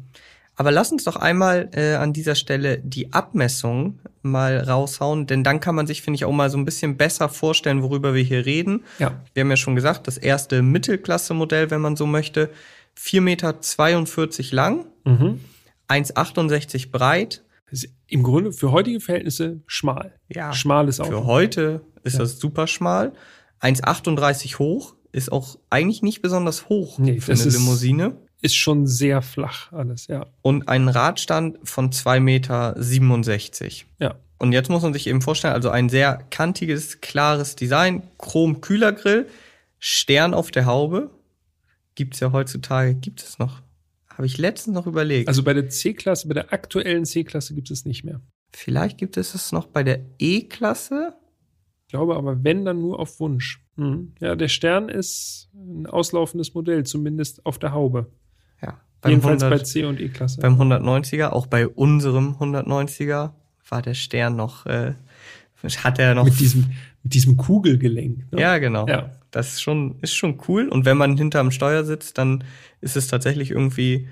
[0.62, 5.58] Aber lass uns doch einmal äh, an dieser Stelle die Abmessung mal raushauen, denn dann
[5.58, 8.46] kann man sich, finde ich, auch mal so ein bisschen besser vorstellen, worüber wir hier
[8.46, 8.84] reden.
[9.00, 9.20] Ja.
[9.34, 12.48] Wir haben ja schon gesagt, das erste Mittelklasse-Modell, wenn man so möchte,
[12.96, 15.40] 4,42 Meter lang, Mhm.
[15.88, 17.42] 1,68 breit.
[17.72, 20.12] Ist Im Grunde für heutige Verhältnisse schmal.
[20.28, 21.10] Ja, Schmales Auto.
[21.10, 22.18] Für heute ist Ja.
[22.20, 23.14] das super schmal.
[23.58, 28.16] 1,38 hoch ist auch eigentlich nicht besonders hoch Nee, für eine ist- Limousine.
[28.42, 30.26] Ist schon sehr flach alles, ja.
[30.42, 32.76] Und einen Radstand von 2,67 Meter.
[33.98, 34.16] Ja.
[34.38, 39.28] Und jetzt muss man sich eben vorstellen, also ein sehr kantiges, klares Design, Chrom-Kühlergrill,
[39.78, 41.10] Stern auf der Haube.
[41.94, 43.62] Gibt's ja heutzutage, gibt es noch.
[44.08, 45.28] Habe ich letztens noch überlegt.
[45.28, 48.20] Also bei der C-Klasse, bei der aktuellen C-Klasse gibt es nicht mehr.
[48.52, 51.14] Vielleicht gibt es es noch bei der E-Klasse.
[51.86, 53.64] Ich glaube aber, wenn, dann nur auf Wunsch.
[53.76, 54.14] Mhm.
[54.20, 58.10] Ja, der Stern ist ein auslaufendes Modell, zumindest auf der Haube.
[59.02, 60.40] Beim, Jedenfalls 100, bei C- und E-Klasse.
[60.40, 63.32] beim 190er, auch bei unserem 190er,
[63.68, 64.94] war der Stern noch, äh,
[65.82, 66.24] hat er noch.
[66.24, 66.70] Mit diesem,
[67.02, 68.32] mit diesem Kugelgelenk.
[68.32, 68.40] Ne?
[68.40, 68.86] ja, genau.
[68.86, 69.10] Ja.
[69.32, 70.68] Das ist schon, ist schon cool.
[70.68, 72.44] Und wenn man hinterm Steuer sitzt, dann
[72.80, 74.08] ist es tatsächlich irgendwie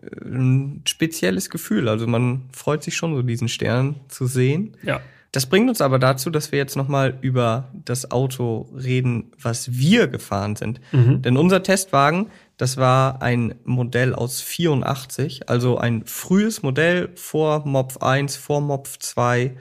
[0.00, 1.88] äh, ein spezielles Gefühl.
[1.88, 4.76] Also man freut sich schon, so diesen Stern zu sehen.
[4.82, 5.00] Ja.
[5.32, 10.06] Das bringt uns aber dazu, dass wir jetzt nochmal über das Auto reden, was wir
[10.06, 10.80] gefahren sind.
[10.92, 11.22] Mhm.
[11.22, 12.26] Denn unser Testwagen,
[12.62, 19.00] das war ein Modell aus 84, also ein frühes Modell vor Mopf 1, vor Mopf
[19.00, 19.56] 2,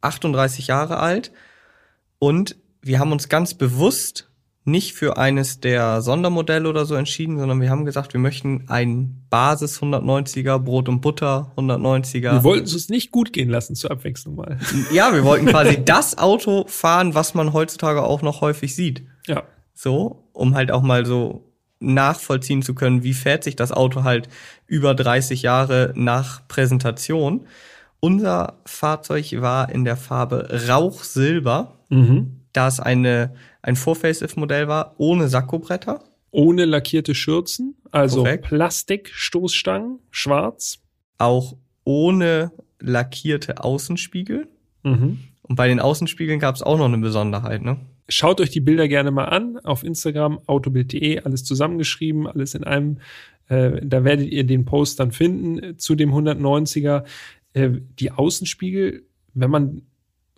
[0.00, 1.32] 38 Jahre alt.
[2.18, 4.30] Und wir haben uns ganz bewusst
[4.64, 9.26] nicht für eines der Sondermodelle oder so entschieden, sondern wir haben gesagt, wir möchten ein
[9.28, 12.32] Basis 190er, Brot und Butter 190er.
[12.32, 14.58] Wir wollten es nicht gut gehen lassen zur Abwechslung mal.
[14.90, 19.04] Ja, wir wollten quasi das Auto fahren, was man heutzutage auch noch häufig sieht.
[19.26, 19.42] Ja.
[19.74, 21.45] So, um halt auch mal so
[21.78, 24.28] nachvollziehen zu können, wie fährt sich das Auto halt
[24.66, 27.46] über 30 Jahre nach Präsentation.
[28.00, 32.40] Unser Fahrzeug war in der Farbe Rauchsilber, Mhm.
[32.52, 36.02] da es eine, ein Vor-Facelift-Modell war, ohne Sakkobretter.
[36.30, 38.44] Ohne lackierte Schürzen, also Korrekt.
[38.46, 40.78] Plastikstoßstangen, schwarz.
[41.18, 44.48] auch ohne lackierte Außenspiegel.
[44.82, 45.20] Mhm.
[45.42, 47.78] Und bei den Außenspiegeln gab es auch noch eine Besonderheit, ne?
[48.08, 52.98] Schaut euch die Bilder gerne mal an auf Instagram, autobild.de, alles zusammengeschrieben, alles in einem.
[53.48, 57.04] Äh, da werdet ihr den Post dann finden zu dem 190er.
[57.52, 59.82] Äh, die Außenspiegel, wenn man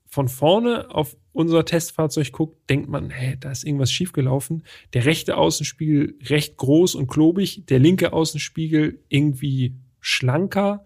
[0.06, 4.64] von vorne auf unser Testfahrzeug guckt, denkt man, hä, da ist irgendwas schiefgelaufen.
[4.94, 10.84] Der rechte Außenspiegel recht groß und klobig, der linke Außenspiegel irgendwie schlanker.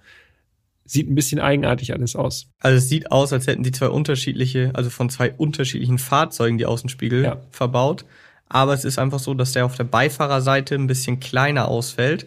[0.85, 2.49] Sieht ein bisschen eigenartig alles aus.
[2.59, 6.67] Also es sieht aus, als hätten die zwei unterschiedliche, also von zwei unterschiedlichen Fahrzeugen die
[6.67, 7.41] Außenspiegel Ja.
[7.51, 8.05] verbaut.
[8.49, 12.27] aber es ist einfach so, dass der auf der Beifahrerseite ein bisschen kleiner ausfällt.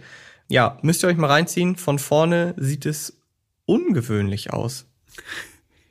[0.50, 1.76] Ja, müsst ihr euch mal reinziehen.
[1.76, 3.20] Von vorne sieht es
[3.66, 4.88] ungewöhnlich aus.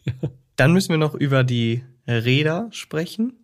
[0.57, 3.35] Dann müssen wir noch über die Räder sprechen.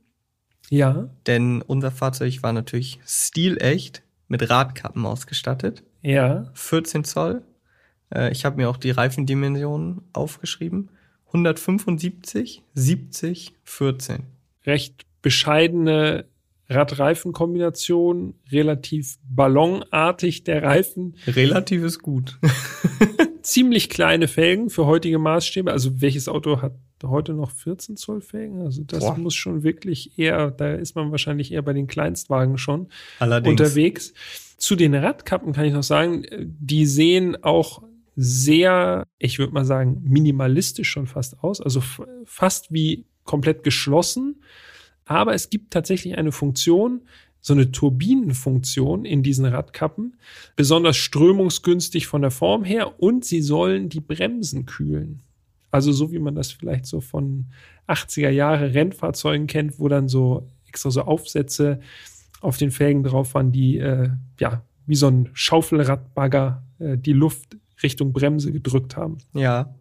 [0.69, 1.11] Ja.
[1.27, 5.83] Denn unser Fahrzeug war natürlich stilecht mit Radkappen ausgestattet.
[6.03, 6.51] Ja.
[6.55, 7.43] 14 Zoll.
[8.15, 10.91] Äh, ich habe mir auch die Reifendimensionen aufgeschrieben.
[11.29, 14.25] 175, 70, 14.
[14.67, 16.25] Recht bescheidene
[16.69, 21.17] Radreifenkombination, relativ ballonartig der Reifen.
[21.27, 22.39] Relativ ist gut.
[23.43, 25.73] Ziemlich kleine Felgen für heutige Maßstäbe.
[25.73, 28.63] Also welches Auto hat heute noch 14 Zoll Felgen?
[28.63, 29.19] Also das Boah.
[29.19, 33.61] muss schon wirklich eher, da ist man wahrscheinlich eher bei den Kleinstwagen schon Allerdings.
[33.61, 34.13] unterwegs.
[34.57, 37.83] Zu den Radkappen kann ich noch sagen, die sehen auch
[38.17, 41.61] sehr, ich würde mal sagen, minimalistisch schon fast aus.
[41.61, 41.83] Also
[42.25, 44.37] fast wie komplett geschlossen
[45.11, 47.01] aber es gibt tatsächlich eine Funktion,
[47.41, 50.15] so eine Turbinenfunktion in diesen Radkappen,
[50.55, 55.23] besonders strömungsgünstig von der Form her und sie sollen die Bremsen kühlen.
[55.73, 57.47] Also so wie man das vielleicht so von
[57.89, 61.81] 80er Jahre Rennfahrzeugen kennt, wo dann so extra so Aufsätze
[62.41, 67.57] auf den Felgen drauf waren, die äh, ja wie so ein Schaufelradbagger äh, die Luft
[67.83, 69.19] Richtung Bremse gedrückt haben.
[69.35, 69.75] Ja.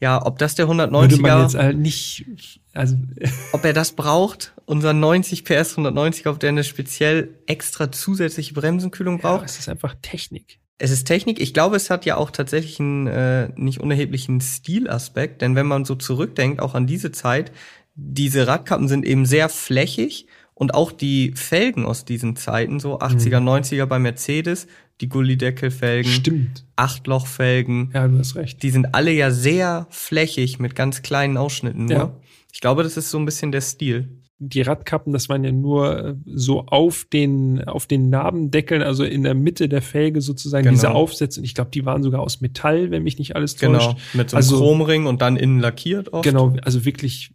[0.00, 2.26] Ja, ob das der 190er Würde man jetzt halt nicht
[2.74, 2.96] also
[3.52, 9.18] ob er das braucht, unser 90 PS 190, ob der eine speziell extra zusätzliche Bremsenkühlung
[9.18, 9.42] braucht.
[9.42, 10.58] Ja, es ist einfach Technik.
[10.78, 11.40] Es ist Technik.
[11.40, 15.84] Ich glaube, es hat ja auch tatsächlich einen äh, nicht unerheblichen Stilaspekt, denn wenn man
[15.84, 17.52] so zurückdenkt, auch an diese Zeit,
[17.94, 20.26] diese Radkappen sind eben sehr flächig
[20.62, 23.48] und auch die Felgen aus diesen Zeiten, so 80er, mhm.
[23.48, 24.68] 90er bei Mercedes,
[25.00, 26.64] die Gullideckelfelgen, Stimmt.
[26.76, 27.90] Achtlochfelgen.
[27.92, 28.62] Ja, du hast recht.
[28.62, 31.96] Die sind alle ja sehr flächig mit ganz kleinen Ausschnitten nur.
[31.96, 32.16] Ja.
[32.52, 34.20] Ich glaube, das ist so ein bisschen der Stil.
[34.38, 39.24] Die Radkappen, das waren ja nur äh, so auf den, auf den Narbendeckeln, also in
[39.24, 40.74] der Mitte der Felge sozusagen genau.
[40.76, 41.40] diese Aufsätze.
[41.40, 43.80] Und ich glaube, die waren sogar aus Metall, wenn mich nicht alles täuscht.
[43.80, 46.22] Genau, mit so einem also, Chromring und dann innen lackiert oft.
[46.22, 47.32] Genau, also wirklich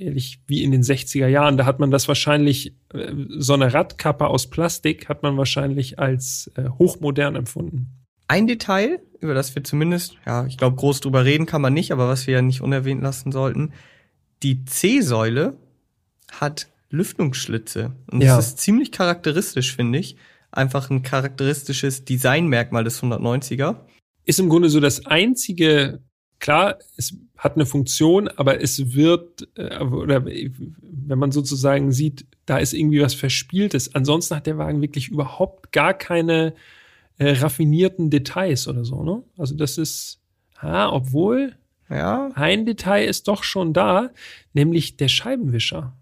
[0.00, 1.56] ehrlich wie in den 60er Jahren.
[1.56, 6.50] Da hat man das wahrscheinlich, äh, so eine Radkappe aus Plastik hat man wahrscheinlich als
[6.56, 7.88] äh, hochmodern empfunden.
[8.28, 11.92] Ein Detail, über das wir zumindest, ja, ich glaube, groß drüber reden kann man nicht,
[11.92, 13.72] aber was wir ja nicht unerwähnt lassen sollten,
[14.42, 15.56] die C-Säule
[16.30, 17.92] hat Lüftungsschlitze.
[18.10, 18.36] Und ja.
[18.36, 20.16] das ist ziemlich charakteristisch, finde ich.
[20.52, 23.76] Einfach ein charakteristisches Designmerkmal des 190er.
[24.24, 26.00] Ist im Grunde so das einzige,
[26.38, 32.58] klar, es hat eine Funktion, aber es wird, äh, oder wenn man sozusagen sieht, da
[32.58, 33.94] ist irgendwie was Verspieltes.
[33.94, 36.54] Ansonsten hat der Wagen wirklich überhaupt gar keine
[37.16, 39.22] äh, raffinierten Details oder so, ne?
[39.38, 40.20] Also das ist,
[40.58, 41.56] ah, obwohl,
[41.88, 42.30] ja.
[42.34, 44.10] Ein Detail ist doch schon da,
[44.52, 45.96] nämlich der Scheibenwischer.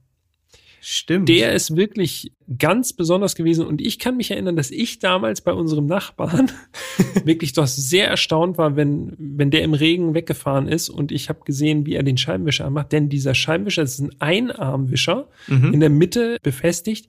[0.80, 1.28] Stimmt.
[1.28, 3.66] Der ist wirklich ganz besonders gewesen.
[3.66, 6.50] Und ich kann mich erinnern, dass ich damals bei unserem Nachbarn
[7.24, 11.40] wirklich doch sehr erstaunt war, wenn, wenn der im Regen weggefahren ist und ich habe
[11.44, 12.92] gesehen, wie er den Scheibenwischer macht.
[12.92, 15.74] Denn dieser Scheibenwischer ist ein Einarmwischer mhm.
[15.74, 17.08] in der Mitte befestigt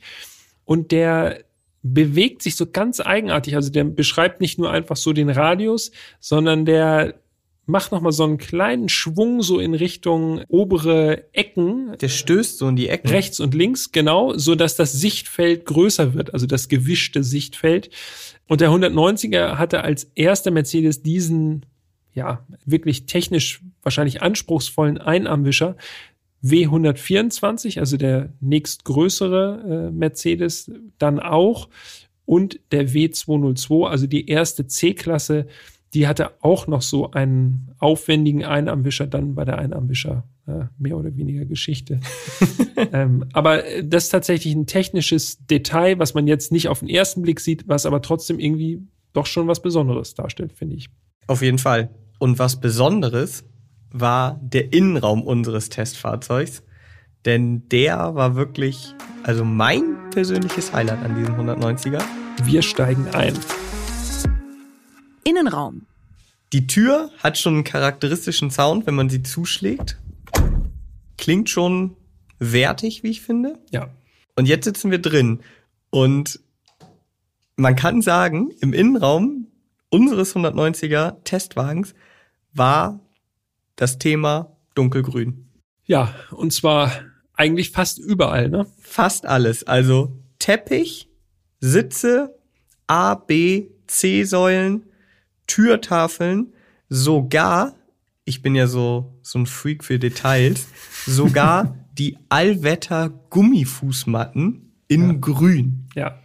[0.65, 1.43] und der
[1.81, 3.55] bewegt sich so ganz eigenartig.
[3.55, 7.15] Also der beschreibt nicht nur einfach so den Radius, sondern der
[7.69, 11.95] macht nochmal so einen kleinen Schwung so in Richtung obere Ecken.
[12.01, 13.09] Der stößt so in die Ecken.
[13.09, 17.91] Rechts und links, genau, so dass das Sichtfeld größer wird, also das gewischte Sichtfeld.
[18.47, 21.65] Und der 190er hatte als erster Mercedes diesen,
[22.13, 25.77] ja, wirklich technisch wahrscheinlich anspruchsvollen Einarmwischer.
[26.43, 31.69] W124, also der nächstgrößere äh, Mercedes, dann auch.
[32.25, 35.47] Und der W202, also die erste C-Klasse
[35.93, 41.15] die hatte auch noch so einen aufwendigen Einarmwischer dann bei der Einarmwischer äh, mehr oder
[41.15, 41.99] weniger Geschichte.
[42.93, 47.21] ähm, aber das ist tatsächlich ein technisches Detail, was man jetzt nicht auf den ersten
[47.21, 50.89] Blick sieht, was aber trotzdem irgendwie doch schon was Besonderes darstellt, finde ich.
[51.27, 51.89] Auf jeden Fall.
[52.19, 53.45] Und was Besonderes
[53.91, 56.63] war der Innenraum unseres Testfahrzeugs,
[57.25, 62.01] denn der war wirklich, also mein persönliches Highlight an diesem 190er.
[62.43, 63.33] Wir steigen ein.
[65.29, 65.85] Innenraum.
[66.51, 69.99] Die Tür hat schon einen charakteristischen Sound, wenn man sie zuschlägt.
[71.17, 71.95] Klingt schon
[72.39, 73.59] wertig, wie ich finde.
[73.69, 73.89] Ja.
[74.35, 75.41] Und jetzt sitzen wir drin.
[75.91, 76.39] Und
[77.55, 79.47] man kann sagen, im Innenraum
[79.89, 81.93] unseres 190er Testwagens
[82.53, 82.99] war
[83.75, 85.49] das Thema dunkelgrün.
[85.85, 86.91] Ja, und zwar
[87.33, 88.65] eigentlich fast überall, ne?
[88.79, 89.65] Fast alles.
[89.65, 91.09] Also Teppich,
[91.59, 92.35] Sitze,
[92.87, 94.88] A, B, C-Säulen,
[95.49, 96.53] Türtafeln,
[96.89, 97.75] sogar,
[98.23, 100.67] ich bin ja so, so ein Freak für Details,
[101.05, 105.13] sogar die Allwetter Gummifußmatten in Ja.
[105.19, 105.87] grün.
[105.95, 106.19] Ja.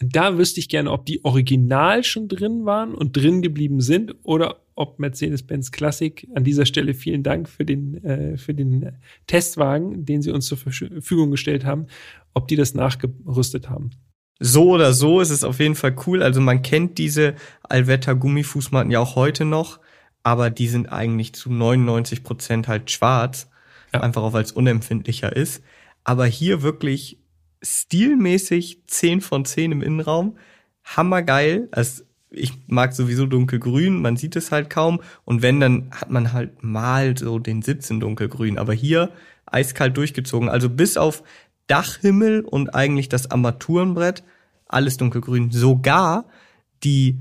[0.00, 4.60] Da wüsste ich gerne, ob die original schon drin waren und drin geblieben sind oder
[4.76, 8.92] ob Mercedes-Benz Classic an dieser Stelle vielen Dank für den, äh, für den
[9.26, 11.86] Testwagen, den sie uns zur Verfügung gestellt haben,
[12.32, 13.90] ob die das nachgerüstet haben.
[14.38, 16.22] So oder so ist es auf jeden Fall cool.
[16.22, 19.80] Also man kennt diese Alvetta Gummifußmatten ja auch heute noch,
[20.22, 23.50] aber die sind eigentlich zu 99 Prozent halt schwarz.
[23.92, 24.00] Ja.
[24.00, 25.62] Einfach auch, weil es unempfindlicher ist.
[26.04, 27.18] Aber hier wirklich
[27.62, 30.38] stilmäßig 10 von 10 im Innenraum.
[30.84, 31.68] Hammergeil.
[31.70, 35.00] Also ich mag sowieso dunkelgrün, man sieht es halt kaum.
[35.24, 38.58] Und wenn, dann hat man halt mal so den Sitz in dunkelgrün.
[38.58, 39.10] Aber hier
[39.46, 40.48] eiskalt durchgezogen.
[40.48, 41.22] Also bis auf
[41.68, 44.24] Dachhimmel und eigentlich das Armaturenbrett,
[44.66, 45.50] alles dunkelgrün.
[45.52, 46.26] Sogar
[46.82, 47.16] die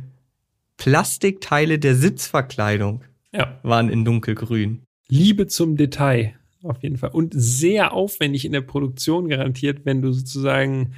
[0.78, 3.60] Plastikteile der Sitzverkleidung Ja.
[3.64, 4.84] waren in dunkelgrün.
[5.10, 6.34] Liebe zum Detail,
[6.64, 7.12] auf jeden Fall.
[7.12, 10.94] Und sehr aufwendig in der Produktion garantiert, wenn du sozusagen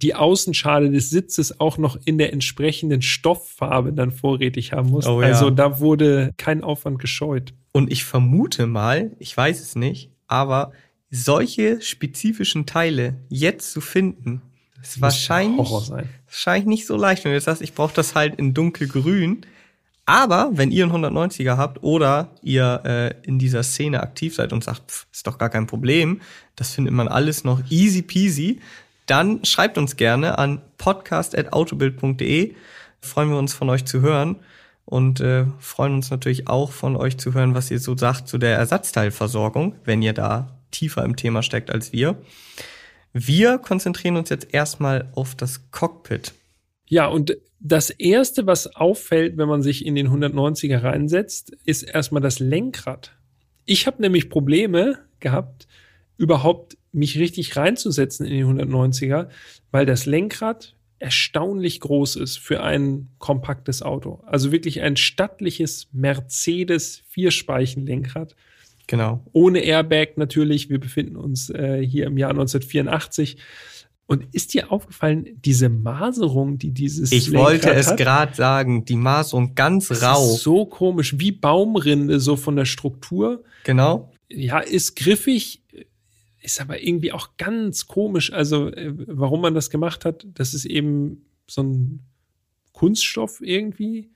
[0.00, 5.08] die Außenschale des Sitzes auch noch in der entsprechenden Stofffarbe dann vorrätig haben musst.
[5.08, 5.28] Oh ja.
[5.28, 7.52] Also da wurde kein Aufwand gescheut.
[7.72, 10.70] Und ich vermute mal, ich weiß es nicht, aber
[11.10, 14.42] solche spezifischen Teile jetzt zu finden,
[14.82, 17.24] ist wahrscheinlich, wahrscheinlich nicht so leicht.
[17.24, 19.44] Wenn du jetzt sagst, ich brauche das halt in dunkelgrün.
[20.06, 24.64] Aber wenn ihr einen 190er habt oder ihr äh, in dieser Szene aktiv seid und
[24.64, 26.22] sagt, pff, ist doch gar kein Problem,
[26.56, 28.60] das findet man alles noch easy peasy,
[29.04, 32.54] dann schreibt uns gerne an podcast.autobild.de.
[33.02, 34.36] Freuen wir uns von euch zu hören
[34.86, 38.38] und äh, freuen uns natürlich auch von euch zu hören, was ihr so sagt zu
[38.38, 42.20] der Ersatzteilversorgung, wenn ihr da tiefer im Thema steckt als wir.
[43.12, 46.34] Wir konzentrieren uns jetzt erstmal auf das Cockpit.
[46.86, 52.22] Ja, und das erste, was auffällt, wenn man sich in den 190er reinsetzt, ist erstmal
[52.22, 53.12] das Lenkrad.
[53.64, 55.66] Ich habe nämlich Probleme gehabt,
[56.16, 59.28] überhaupt mich richtig reinzusetzen in den 190er,
[59.70, 64.20] weil das Lenkrad erstaunlich groß ist für ein kompaktes Auto.
[64.26, 68.34] Also wirklich ein stattliches Mercedes Vierspeichenlenkrad.
[68.88, 69.22] Genau.
[69.32, 70.70] Ohne Airbag natürlich.
[70.70, 73.36] Wir befinden uns äh, hier im Jahr 1984.
[74.06, 78.96] Und ist dir aufgefallen, diese Maserung, die dieses Ich Lenkrad wollte es gerade sagen, die
[78.96, 80.34] Maserung ganz Das rau.
[80.34, 83.44] Ist so komisch, wie Baumrinde, so von der Struktur.
[83.64, 84.10] Genau.
[84.30, 85.62] Ja, ist griffig,
[86.40, 88.32] ist aber irgendwie auch ganz komisch.
[88.32, 92.00] Also, äh, warum man das gemacht hat, das ist eben so ein
[92.72, 94.08] Kunststoff irgendwie,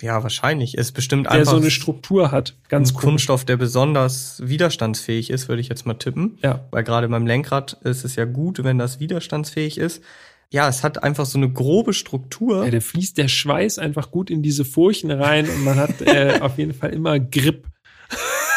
[0.00, 0.76] Ja, wahrscheinlich.
[0.76, 2.54] Ist bestimmt der einfach so eine Struktur hat.
[2.68, 3.04] Ganz ein komisch.
[3.04, 6.38] Kunststoff, der besonders widerstandsfähig ist, würde ich jetzt mal tippen.
[6.42, 6.66] Ja.
[6.70, 10.02] Weil gerade beim Lenkrad ist es ja gut, wenn das widerstandsfähig ist.
[10.50, 12.64] Ja, es hat einfach so eine grobe Struktur.
[12.64, 16.38] Ja, da fließt der Schweiß einfach gut in diese Furchen rein und man hat äh,
[16.42, 17.66] auf jeden Fall immer Grip.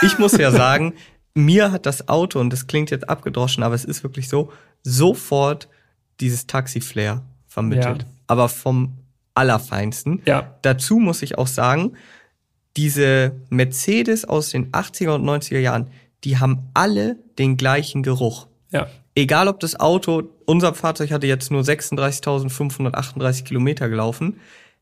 [0.02, 0.94] Ich muss ja sagen,
[1.34, 4.52] mir hat das Auto, und das klingt jetzt abgedroschen, aber es ist wirklich so,
[4.84, 5.68] sofort
[6.22, 8.04] dieses Taxi-Flair vermittelt.
[8.04, 8.08] Ja.
[8.28, 9.01] Aber vom
[9.34, 10.22] Allerfeinsten.
[10.26, 11.94] Ja, Dazu muss ich auch sagen,
[12.78, 15.88] diese Mercedes aus den 80er und 90er Jahren,
[16.24, 18.48] die haben alle den gleichen Geruch.
[18.72, 24.40] ja, Egal ob das Auto, unser Fahrzeug hatte jetzt nur 36.538 Kilometer gelaufen,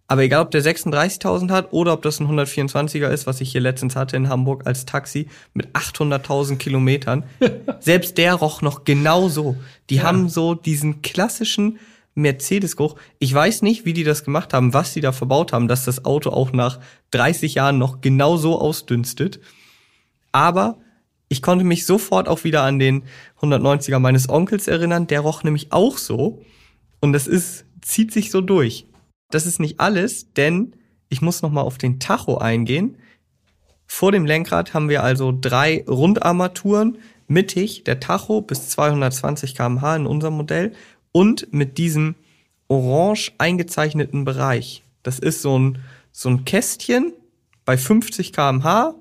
[0.07, 3.62] aber egal ob der 36.000 hat oder ob das ein 124er ist, was ich hier
[3.62, 7.23] letztens hatte in Hamburg als Taxi mit 800.000 Kilometern,
[7.79, 9.55] selbst der roch noch genauso.
[9.89, 10.03] Die Ja.
[10.03, 11.79] haben so diesen klassischen
[12.21, 12.95] Mercedes-Geruch.
[13.19, 16.05] Ich weiß nicht, wie die das gemacht haben, was die da verbaut haben, dass das
[16.05, 16.79] Auto auch nach
[17.12, 19.39] 30 Jahren noch genauso ausdünstet.
[20.32, 20.77] Aber
[21.29, 23.03] ich konnte mich sofort auch wieder an den
[23.41, 25.08] 190er meines Onkels erinnern.
[25.08, 26.41] Der roch nämlich auch so.
[26.99, 28.88] Und das ist, zieht sich so durch.
[29.32, 30.75] Das ist nicht alles, denn
[31.08, 32.97] ich muss noch mal auf den Tacho eingehen.
[33.86, 36.97] Vor dem Lenkrad haben wir also drei Rundarmaturen.
[37.27, 40.73] Mittig der Tacho bis 220 km/h in unserem Modell
[41.11, 42.15] und mit diesem
[42.67, 44.83] orange eingezeichneten Bereich.
[45.03, 45.79] Das ist so ein,
[46.11, 47.13] so ein Kästchen
[47.65, 48.95] bei 50 km/h.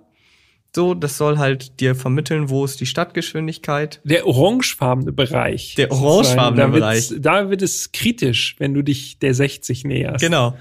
[0.75, 4.01] So, das soll halt dir vermitteln, wo ist die Stadtgeschwindigkeit.
[4.05, 5.75] der orangefarbene Bereich.
[5.77, 7.13] Der orangefarbene da Bereich.
[7.19, 10.21] Da wird es kritisch, wenn du dich der 60 näherst.
[10.21, 10.57] Genau.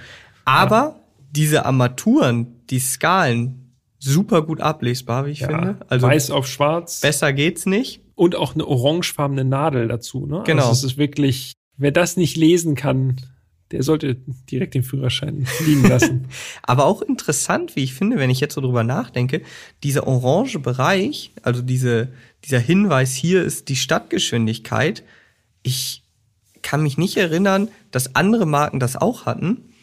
[0.45, 5.77] Aber diese Armaturen, die Skalen, super gut ablesbar, wie ich Ja, finde.
[5.89, 7.01] Also weiß auf schwarz.
[7.01, 8.01] besser geht's nicht.
[8.17, 10.25] Und auch eine orangefarbene Nadel dazu.
[10.25, 10.41] Ne?
[10.45, 10.63] Genau.
[10.63, 13.17] Also es ist wirklich, wer das nicht lesen kann,
[13.69, 14.15] der sollte
[14.49, 16.25] direkt den Führerschein liegen lassen.
[16.63, 19.44] Aber auch interessant, wie ich finde, wenn ich jetzt so drüber nachdenke,
[19.83, 22.10] dieser orange Bereich, also diese,
[22.44, 25.04] dieser Hinweis hier ist die Stadtgeschwindigkeit.
[25.62, 26.02] Ich
[26.63, 29.73] kann mich nicht erinnern, dass andere Marken das auch hatten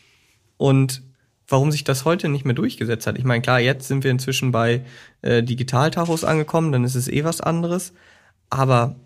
[0.56, 1.02] und
[1.46, 3.16] warum sich das heute nicht mehr durchgesetzt hat.
[3.16, 4.84] Ich meine, klar, jetzt sind wir inzwischen bei
[5.22, 7.92] äh, Digitaltachos angekommen, dann ist es eh was anderes.
[8.54, 8.96] Aber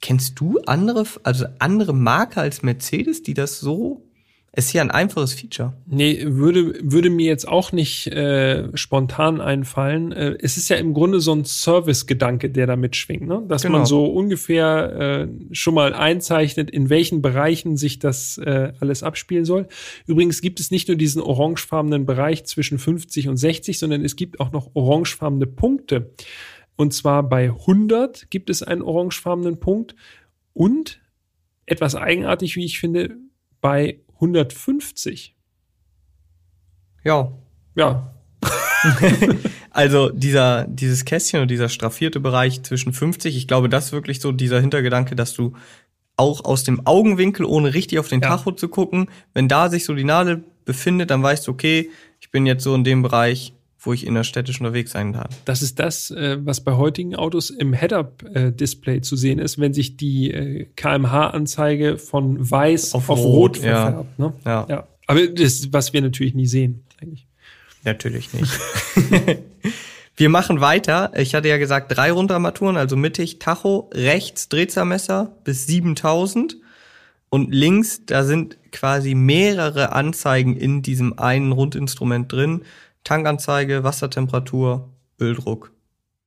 [0.00, 4.02] Kennst du andere, also andere Marke als Mercedes, die das so
[4.54, 5.74] ist hier ein einfaches Feature.
[5.84, 10.12] Nee, würde, würde mir jetzt auch nicht äh, spontan einfallen.
[10.12, 13.42] Äh, es ist ja im Grunde so ein Service-Gedanke, der da mitschwingt, ne?
[13.46, 13.78] dass Genau.
[13.78, 19.44] man so ungefähr äh, schon mal einzeichnet, in welchen Bereichen sich das äh, alles abspielen
[19.44, 19.68] soll.
[20.06, 24.40] Übrigens gibt es nicht nur diesen orangefarbenen Bereich zwischen 50 und 60, sondern es gibt
[24.40, 26.12] auch noch orangefarbene Punkte.
[26.76, 29.96] Und zwar bei 100 gibt es einen orangefarbenen Punkt
[30.52, 31.00] und
[31.64, 33.16] etwas eigenartig, wie ich finde,
[33.60, 35.34] bei 150.
[37.04, 37.32] Ja.
[37.74, 38.16] Ja,
[39.70, 44.20] Also dieser, dieses Kästchen und dieser straffierte Bereich zwischen 50, ich glaube, das ist wirklich
[44.20, 45.52] so dieser Hintergedanke, dass du
[46.16, 48.28] auch aus dem Augenwinkel, ohne richtig auf den Ja.
[48.28, 52.30] Tacho zu gucken, wenn da sich so die Nadel befindet, dann weißt du, okay, ich
[52.30, 53.52] bin jetzt so in dem Bereich,
[53.86, 55.28] wo ich innerstädtisch unterwegs sein kann.
[55.44, 59.96] Das ist das, äh, was bei heutigen Autos im Head-Up-Display zu sehen ist, wenn sich
[59.96, 63.82] die äh, kmh-Anzeige von weiß auf, Auf rot, Rot, ja.
[63.82, 64.18] verfärbt.
[64.18, 64.32] Ne?
[64.44, 64.66] Ja.
[64.68, 64.86] ja.
[65.06, 67.26] Aber das, was wir natürlich nie sehen, eigentlich.
[67.84, 68.52] Natürlich nicht.
[70.18, 71.12] Wir machen weiter.
[71.14, 76.56] Ich hatte ja gesagt, drei Rundarmaturen, also mittig Tacho, rechts Drehzahlmesser bis 7000
[77.28, 82.62] und links, da sind quasi mehrere Anzeigen in diesem einen Rundinstrument drin.
[83.06, 85.72] Tankanzeige, Wassertemperatur, Öldruck.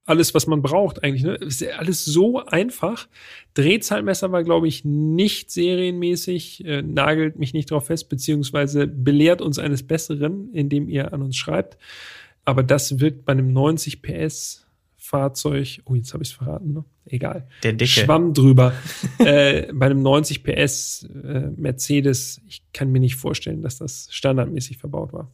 [0.06, 1.24] Alles, was man braucht, eigentlich.
[1.24, 1.36] Ne?
[1.36, 3.10] Ist alles so einfach.
[3.54, 9.60] Drehzahlmesser war, glaube ich, nicht serienmäßig, äh, nagelt mich nicht drauf fest, beziehungsweise belehrt uns
[9.60, 11.78] eines Besseren, indem ihr an uns schreibt.
[12.46, 14.66] Aber das wird bei einem 90 PS
[14.96, 16.86] Fahrzeug, oh, jetzt habe ich es verraten, ne?
[17.06, 17.48] Egal.
[17.64, 17.92] Der dicke.
[17.92, 18.74] Schwamm drüber.
[19.20, 24.78] äh, bei einem 90 PS äh, Mercedes, ich kann mir nicht vorstellen, dass das standardmäßig
[24.78, 25.30] verbaut war.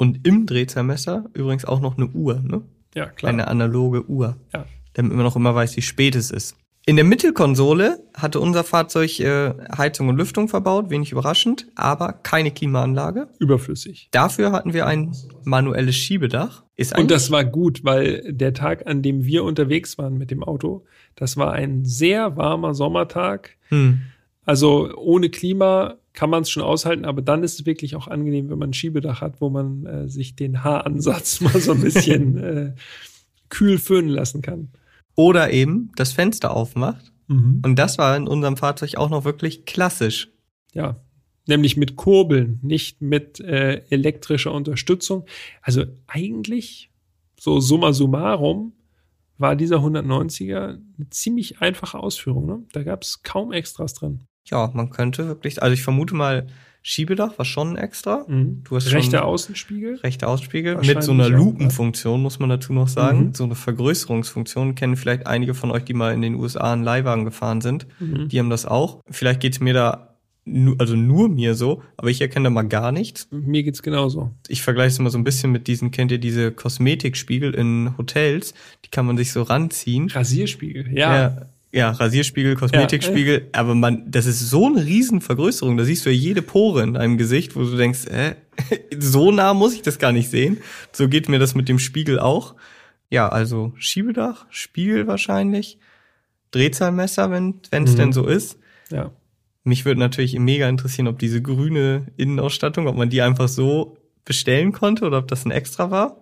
[0.00, 2.62] Und im Drehzahlmesser übrigens auch noch eine Uhr, ne?
[2.94, 3.30] Ja, klar.
[3.30, 4.38] Eine analoge Uhr.
[4.50, 4.64] Ja.
[4.94, 6.56] Damit man noch immer weiß, wie spät es ist.
[6.86, 12.50] In der Mittelkonsole hatte unser Fahrzeug äh, Heizung und Lüftung verbaut, wenig überraschend, aber keine
[12.50, 13.28] Klimaanlage.
[13.40, 14.08] Überflüssig.
[14.10, 16.64] Dafür hatten wir ein manuelles Schiebedach.
[16.76, 20.42] Ist Und das war gut, weil der Tag, an dem wir unterwegs waren mit dem
[20.42, 23.50] Auto, das war ein sehr warmer Sommertag.
[23.68, 24.00] hm,
[24.50, 28.50] Also ohne Klima kann man es schon aushalten, aber dann ist es wirklich auch angenehm,
[28.50, 32.36] wenn man ein Schiebedach hat, wo man äh, sich den Haaransatz mal so ein bisschen
[32.42, 32.74] äh,
[33.48, 34.70] kühl föhnen lassen kann.
[35.14, 37.12] oder eben das Fenster aufmacht.
[37.28, 37.62] Mhm.
[37.64, 40.32] Und das war in unserem Fahrzeug auch noch wirklich klassisch.
[40.74, 40.96] Ja,
[41.46, 45.26] nämlich mit Kurbeln, nicht mit äh, elektrischer Unterstützung.
[45.62, 46.90] Also eigentlich,
[47.38, 48.72] so summa summarum,
[49.38, 52.46] war dieser 190er eine ziemlich einfache Ausführung.
[52.46, 52.64] Ne?
[52.72, 54.24] Da gab es kaum Extras dran.
[54.44, 56.46] Ja, man könnte wirklich, also ich vermute mal,
[56.82, 58.24] Schiebedach war schon extra.
[58.26, 58.62] Mhm.
[58.64, 59.96] Du hast Rechter Außenspiegel.
[59.96, 63.26] Rechter Ausspiegel mit so einer Lupenfunktion, muss man dazu noch sagen.
[63.26, 63.34] Mhm.
[63.34, 67.24] So eine Vergrößerungsfunktion kennen vielleicht einige von euch, die mal in den USA einen Leihwagen
[67.24, 67.86] gefahren sind.
[68.00, 68.28] Mhm.
[68.28, 69.02] Die haben das auch.
[69.10, 70.16] Vielleicht geht's mir da,
[70.78, 73.28] also nur mir so, aber ich erkenne da mal gar nichts.
[73.30, 74.30] Mir geht's genauso.
[74.48, 78.54] Ich vergleiche es immer so ein bisschen mit diesen, kennt ihr diese Kosmetikspiegel in Hotels?
[78.86, 80.08] Die kann man sich so ranziehen.
[80.08, 81.14] Rasierspiegel, ja.
[81.14, 86.10] Ja, ja Rasierspiegel, Kosmetikspiegel, aber man, das ist so eine riesen Vergrößerung, da siehst du
[86.10, 88.34] ja jede Pore in deinem Gesicht, wo du denkst, äh,
[88.98, 90.58] so nah muss ich das gar nicht sehen.
[90.92, 92.54] So geht mir das mit dem Spiegel auch.
[93.08, 95.78] Ja, also Schiebedach, Spiegel wahrscheinlich,
[96.50, 97.96] Drehzahlmesser, wenn es Mhm.
[97.96, 98.58] denn so ist.
[98.90, 99.12] ja.
[99.62, 104.72] Mich würde natürlich mega interessieren, ob diese grüne Innenausstattung, ob man die einfach so bestellen
[104.72, 106.16] konnte oder ob das ein Extra war.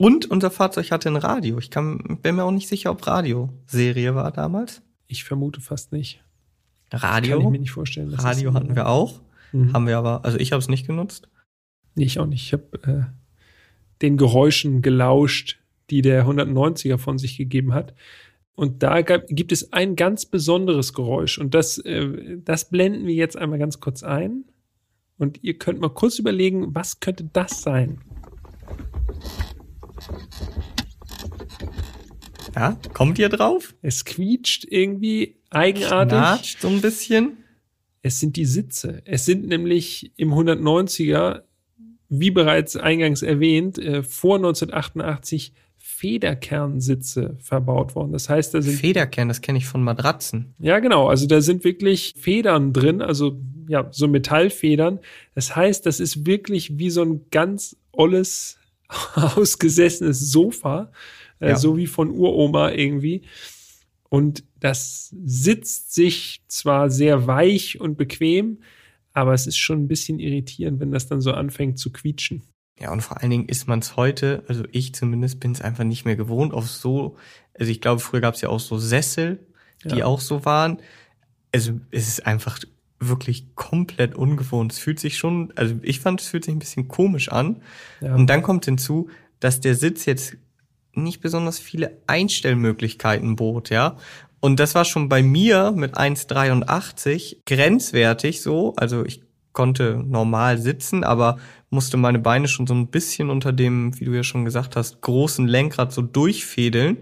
[0.00, 1.58] Und unser Fahrzeug hatte ein Radio.
[1.58, 4.80] Ich kann, bin mir auch nicht sicher, ob Radio-Serie war damals.
[5.08, 6.24] Ich vermute fast nicht.
[6.88, 7.50] Kann ich Radio?
[7.50, 8.14] mir nicht vorstellen.
[8.14, 9.20] Radio hatten wir auch.
[9.52, 9.74] Mhm.
[9.74, 11.28] Haben wir aber, also ich habe es nicht genutzt.
[11.96, 12.46] Nee, ich auch nicht.
[12.46, 13.12] Ich habe äh,
[14.00, 15.58] den Geräuschen gelauscht,
[15.90, 17.92] die der 190er von sich gegeben hat.
[18.54, 21.36] Und da gab, gibt es ein ganz besonderes Geräusch.
[21.36, 24.44] Und das, äh, das blenden wir jetzt einmal ganz kurz ein.
[25.18, 28.00] Und ihr könnt mal kurz überlegen, was könnte das sein?
[32.54, 33.74] Ja, kommt ihr drauf?
[33.82, 36.18] Es quietscht irgendwie eigenartig.
[36.18, 37.38] Knatscht so ein bisschen.
[38.02, 39.02] Es sind die Sitze.
[39.04, 41.42] Es sind nämlich im 190er,
[42.08, 48.12] wie bereits eingangs erwähnt, äh, vor 1988 Federkernsitze verbaut worden.
[48.12, 50.54] Das heißt, da sind Federkern, das kenne ich von Matratzen.
[50.58, 51.08] ja, genau.
[51.08, 53.38] Also da sind wirklich Federn drin, also
[53.68, 55.00] ja, so Metallfedern.
[55.34, 58.58] Das heißt, das ist wirklich wie so ein ganz olles,
[59.14, 60.90] ausgesessenes Sofa,
[61.40, 61.56] äh, Ja.
[61.56, 63.22] so wie von Uroma irgendwie.
[64.08, 68.58] Und das sitzt sich zwar sehr weich und bequem,
[69.12, 72.42] aber es ist schon ein bisschen irritierend, wenn das dann so anfängt zu quietschen.
[72.78, 75.84] Ja, und vor allen Dingen ist man es heute, also ich zumindest bin es einfach
[75.84, 77.16] nicht mehr gewohnt auf so,
[77.58, 79.46] also ich glaube, früher gab es ja auch so Sessel,
[79.84, 80.06] die Ja.
[80.06, 80.78] auch so waren.
[81.52, 82.58] Also es ist einfach
[82.98, 84.72] wirklich komplett ungewohnt.
[84.72, 87.62] Es fühlt sich schon, also ich fand, es fühlt sich ein bisschen komisch an.
[88.00, 88.14] Ja.
[88.14, 89.08] Und dann kommt hinzu,
[89.40, 90.36] dass der Sitz jetzt
[90.94, 93.96] nicht besonders viele Einstellmöglichkeiten bot, ja.
[94.40, 98.74] Und das war schon bei mir mit 1,83 grenzwertig so.
[98.76, 99.22] Also ich
[99.52, 101.38] konnte normal sitzen, aber
[101.68, 105.00] musste meine Beine schon so ein bisschen unter dem, wie du ja schon gesagt hast,
[105.02, 106.98] großen Lenkrad so durchfädeln.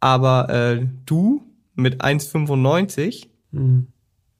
[0.00, 1.42] Aber äh, du
[1.74, 3.86] mit 1,95 Mhm.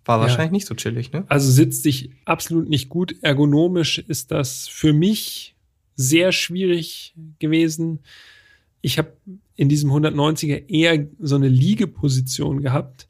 [0.04, 0.22] war Ja.
[0.22, 1.24] wahrscheinlich nicht so chillig, ne?
[1.28, 3.14] Also sitzt dich absolut nicht gut.
[3.22, 5.54] Ergonomisch ist das für mich
[5.96, 8.00] sehr schwierig gewesen.
[8.80, 9.16] Ich habe
[9.56, 13.08] in diesem 190er eher so eine Liegeposition gehabt.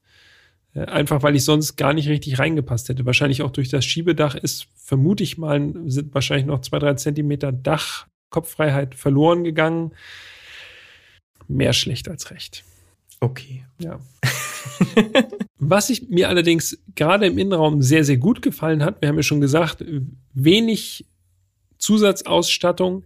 [0.74, 3.06] Äh, Einfach weil ich sonst gar nicht richtig reingepasst hätte.
[3.06, 7.52] Wahrscheinlich auch durch das Schiebedach ist, vermute ich mal, sind wahrscheinlich noch zwei, drei Zentimeter
[7.52, 9.92] Dach, Kopffreiheit verloren gegangen.
[11.48, 12.64] Mehr schlecht als recht.
[13.20, 13.64] Okay.
[13.78, 14.00] Ja.
[15.58, 19.22] Was ich mir allerdings gerade im Innenraum sehr, sehr gut gefallen hat, wir haben ja
[19.22, 19.84] schon gesagt,
[20.34, 21.06] wenig
[21.78, 23.04] Zusatzausstattung.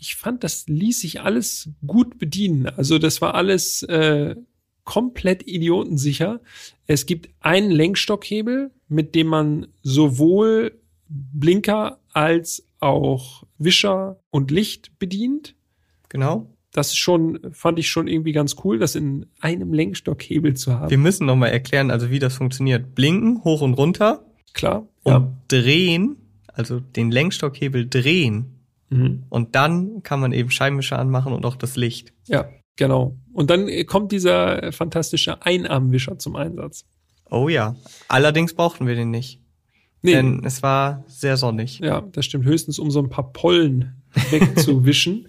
[0.00, 2.66] Ich fand, das ließ sich alles gut bedienen.
[2.66, 4.36] Also das war alles äh,
[4.84, 6.40] komplett idiotensicher.
[6.86, 10.78] Es gibt einen Lenkstockhebel, mit dem man sowohl
[11.08, 15.54] Blinker als auch Wischer und Licht bedient
[16.10, 16.46] Genau.
[16.72, 20.90] das schon, fand ich schon irgendwie ganz cool, das in einem Lenkstockhebel zu haben.
[20.90, 22.94] Wir müssen noch mal erklären, also wie das funktioniert.
[22.94, 24.24] Blinken, hoch und runter
[24.54, 24.86] Klar.
[25.02, 25.32] und Ja.
[25.48, 28.54] drehen, also den Lenkstockhebel drehen.
[28.90, 29.24] Mhm.
[29.28, 32.12] Und dann kann man eben Scheibenwischer anmachen und auch das Licht.
[32.26, 33.16] ja, genau.
[33.32, 36.84] Und dann kommt dieser fantastische Einarmwischer zum Einsatz.
[37.30, 37.76] Oh ja.
[38.08, 39.40] Allerdings brauchten wir den nicht.
[40.00, 41.80] Nee, Denn es war sehr sonnig.
[41.80, 42.44] ja, das stimmt.
[42.44, 45.28] Höchstens, um so ein paar Pollen wegzuwischen.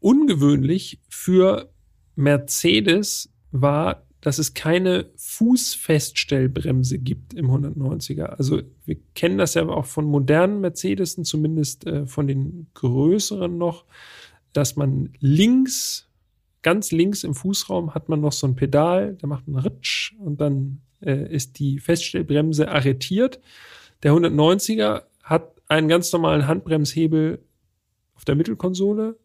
[0.00, 1.70] Ungewöhnlich für
[2.16, 8.22] Mercedes war, dass es keine Fußfeststellbremse gibt im 190er.
[8.22, 13.84] Also wir kennen das ja auch von modernen Mercedesen, zumindest äh, von den größeren noch,
[14.52, 16.08] dass man links,
[16.62, 20.40] ganz links im Fußraum hat man noch so ein Pedal, da macht man Ritsch und
[20.40, 23.40] dann äh, ist die Feststellbremse arretiert.
[24.04, 27.44] Der 190er hat einen ganz normalen Handbremshebel
[28.14, 29.18] auf der Mittelkonsole,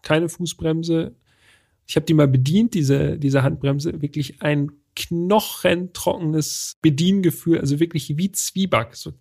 [0.00, 1.14] keine Fußbremse.
[1.86, 8.30] Ich habe die mal bedient, diese, diese Handbremse, wirklich ein knochentrockenes Bediengefühl, also wirklich wie
[8.32, 8.94] Zwieback.
[8.94, 9.12] So.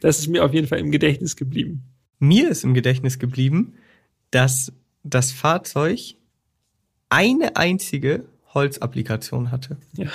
[0.00, 1.82] Das ist mir auf jeden Fall im Gedächtnis geblieben.
[2.18, 3.74] Mir ist im Gedächtnis geblieben,
[4.30, 4.72] dass
[5.02, 5.98] das Fahrzeug
[7.08, 8.24] eine einzige
[8.54, 10.08] Holzapplikation hatte, Ja.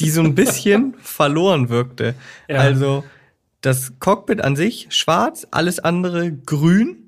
[0.00, 2.14] die so ein bisschen verloren wirkte.
[2.48, 2.56] Ja.
[2.58, 3.04] Also
[3.60, 7.01] das Cockpit an sich schwarz, alles andere grün.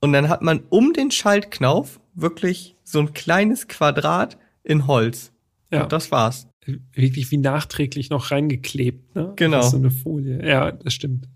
[0.00, 5.32] Und dann hat man um den Schaltknauf wirklich so ein kleines Quadrat in Holz.
[5.70, 5.84] Ja.
[5.84, 6.48] Und das war's.
[6.92, 9.14] wirklich wie nachträglich noch reingeklebt.
[9.14, 9.32] Ne?
[9.36, 9.62] Genau.
[9.62, 10.46] So eine Folie.
[10.46, 11.28] Ja, das stimmt.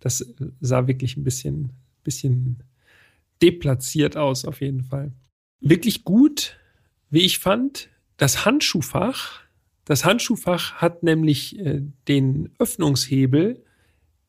[0.00, 0.24] Das
[0.60, 1.72] sah wirklich ein bisschen,
[2.04, 2.62] bisschen
[3.42, 5.12] deplatziert aus, auf jeden Fall.
[5.60, 6.56] Wirklich gut,
[7.10, 9.40] wie ich fand, das Handschuhfach.
[9.84, 13.62] Das Handschuhfach hat nämlich äh, den Öffnungshebel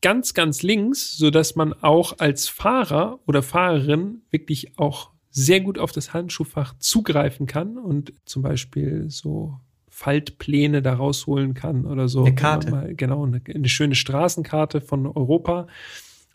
[0.02, 5.78] ganz, ganz links, so dass man auch als Fahrer oder Fahrerin wirklich auch sehr gut
[5.78, 12.24] auf das Handschuhfach zugreifen kann und zum Beispiel so Faltpläne da rausholen kann oder so.
[12.24, 12.72] Eine Karte.
[12.72, 15.68] Mal, genau, eine, eine schöne Straßenkarte von Europa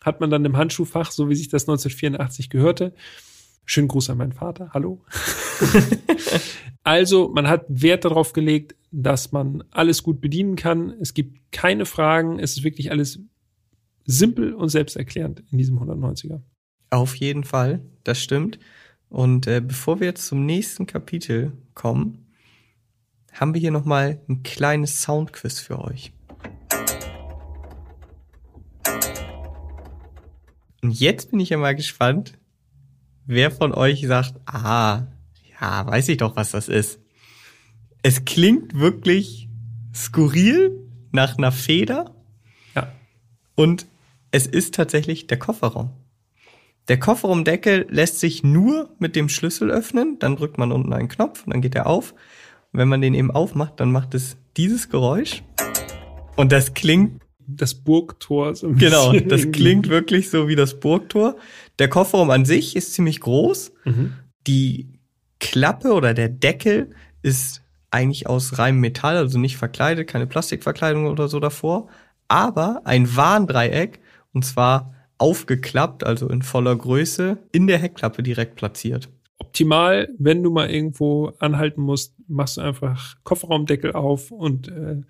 [0.03, 2.93] hat man dann im Handschuhfach, so wie sich das 1984 gehörte.
[3.65, 4.71] Schönen Gruß an meinen Vater.
[4.75, 5.01] Hallo.
[6.85, 10.91] also, man hat Wert darauf gelegt, dass man alles gut bedienen kann.
[11.01, 12.39] Es gibt keine Fragen.
[12.39, 13.21] Es ist wirklich alles
[14.05, 16.41] simpel und selbsterklärend in diesem 190er.
[16.91, 18.59] Auf jeden Fall, das stimmt.
[19.09, 22.27] Und äh, bevor wir jetzt zum nächsten Kapitel kommen,
[23.33, 26.13] haben wir hier noch mal ein kleines Soundquiz für euch.
[30.83, 32.35] Und jetzt bin ich ja mal gespannt,
[33.27, 35.07] wer von euch sagt, ah,
[35.61, 37.01] ja, weiß ich doch, was das ist.
[38.03, 39.49] Es klingt wirklich
[39.95, 40.79] skurril
[41.11, 42.15] nach einer Feder
[42.75, 42.93] Ja.
[43.55, 43.87] und
[44.35, 45.91] es ist tatsächlich der Kofferraum.
[46.89, 51.45] Der Kofferraumdeckel lässt sich nur mit dem Schlüssel öffnen, dann drückt man unten einen Knopf
[51.47, 52.15] und dann geht er auf.
[52.73, 55.45] Und wenn man den eben aufmacht, dann macht es dieses Geräusch.
[56.35, 58.57] Und das klingt, Das Burgtor.
[58.57, 61.37] So ein genau, das klingt wirklich so wie das Burgtor.
[61.79, 63.73] Der Kofferraum an sich ist ziemlich groß.
[63.85, 64.15] Mhm.
[64.49, 64.89] Die
[65.39, 66.91] Klappe oder der Deckel
[67.23, 67.63] ist
[67.93, 71.87] eigentlich aus reinem Metall, also nicht verkleidet, keine Plastikverkleidung oder so davor,
[72.27, 74.01] aber ein Warndreieck
[74.35, 79.09] und zwar aufgeklappt, also in voller Größe, in der Heckklappe direkt platziert.
[79.39, 85.01] optimal, wenn du mal irgendwo anhalten musst, machst du einfach Kofferraumdeckel auf und äh,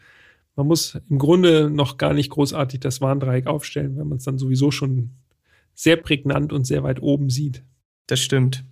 [0.57, 4.39] man muss im Grunde noch gar nicht großartig das Warndreieck aufstellen, wenn man es dann
[4.39, 5.11] sowieso schon
[5.75, 7.65] sehr prägnant und sehr weit oben sieht.
[8.07, 8.65] Das stimmt.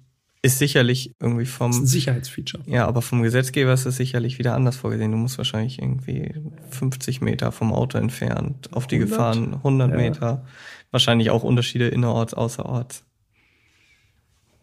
[0.44, 1.70] Ist sicherlich irgendwie vom.
[1.70, 2.64] Das ist ein Sicherheitsfeature.
[2.66, 5.12] Ja, aber vom Gesetzgeber ist es sicherlich wieder anders vorgesehen.
[5.12, 6.34] Du musst wahrscheinlich irgendwie
[6.70, 9.10] 50 Meter vom Auto entfernt auf die 100?
[9.10, 9.96] Gefahren, 100 ja.
[9.96, 10.44] Meter.
[10.90, 13.04] Wahrscheinlich auch Unterschiede innerorts, außerorts.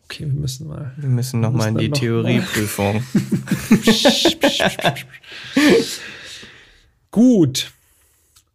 [0.04, 0.92] Okay, wir müssen mal.
[0.98, 3.02] Wir müssen noch mal in die Theorieprüfung.
[7.12, 7.72] Gut.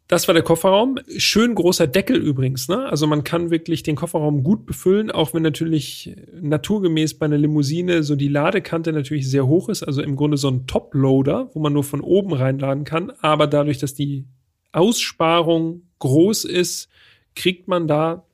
[0.06, 0.98] Das war der Kofferraum.
[1.16, 2.68] Schön großer Deckel übrigens.
[2.68, 2.86] Ne?
[2.90, 8.02] Also man kann wirklich den Kofferraum gut befüllen, auch wenn natürlich naturgemäß bei einer Limousine
[8.02, 9.82] so die Ladekante natürlich sehr hoch ist.
[9.82, 13.12] Also im Grunde so ein Top-Loader, wo man nur von oben reinladen kann.
[13.22, 14.26] Aber dadurch, dass die
[14.72, 16.90] Aussparung groß ist,
[17.34, 18.24] kriegt man da,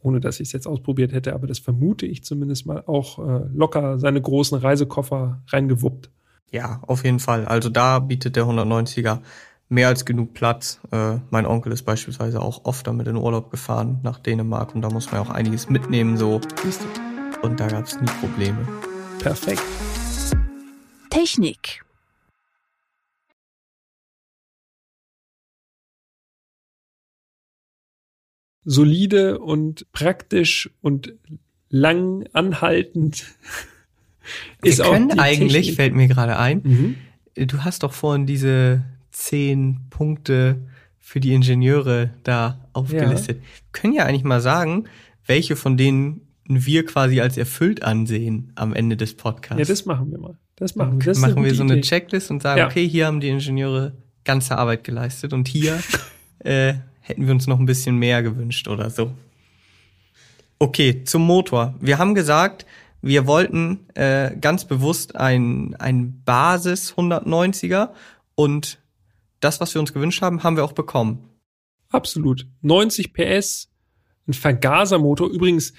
[0.00, 3.46] ohne dass ich es jetzt ausprobiert hätte, aber das vermute ich zumindest mal, auch äh,
[3.52, 6.10] locker seine großen Reisekoffer reingewuppt.
[6.50, 7.44] Ja, auf jeden Fall.
[7.46, 9.20] Also da bietet der 190er
[9.72, 10.80] mehr als genug Platz.
[10.92, 14.90] Äh, mein Onkel ist beispielsweise auch oft damit in Urlaub gefahren nach Dänemark und da
[14.90, 16.40] muss man auch einiges mitnehmen so.
[17.40, 18.68] Und da gab es nie Probleme.
[19.18, 19.62] Perfekt.
[21.10, 21.84] Technik.
[28.64, 31.14] Solide und praktisch und
[31.70, 33.24] lang anhaltend.
[34.60, 35.76] Wir ist können eigentlich, Technik.
[35.76, 36.96] fällt mir gerade ein, mhm.
[37.34, 40.66] du hast doch vorhin diese zehn Punkte
[40.98, 43.38] für die Ingenieure da aufgelistet.
[43.38, 43.42] Ja.
[43.42, 44.84] Wir können ja eigentlich mal sagen,
[45.26, 49.58] welche von denen wir quasi als erfüllt ansehen am Ende des Podcasts.
[49.60, 50.36] Ja, das machen wir mal.
[50.56, 51.06] Das machen wir.
[51.06, 51.82] Das machen wir so eine Idee.
[51.82, 52.66] Checklist und sagen, ja.
[52.66, 53.92] okay, hier haben die Ingenieure
[54.24, 55.80] ganze Arbeit geleistet und hier
[56.40, 59.12] äh, hätten wir uns noch ein bisschen mehr gewünscht oder so.
[60.58, 61.74] Okay, zum Motor.
[61.80, 62.66] Wir haben gesagt,
[63.00, 67.90] wir wollten äh, ganz bewusst ein, ein Basis 190er
[68.36, 68.78] und
[69.42, 71.28] das, was wir uns gewünscht haben, haben wir auch bekommen.
[71.90, 72.46] Absolut.
[72.62, 73.70] 90 PS,
[74.26, 75.28] ein Vergasermotor.
[75.28, 75.74] Übrigens,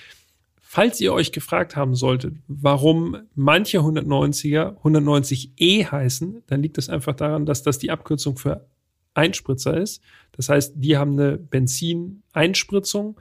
[0.59, 7.16] falls ihr euch gefragt haben solltet, warum manche 190er 190e heißen, dann liegt es einfach
[7.16, 8.68] daran, dass das die Abkürzung für
[9.14, 10.01] Einspritzer ist.
[10.32, 13.20] Das heißt, die haben eine Benzineinspritzung.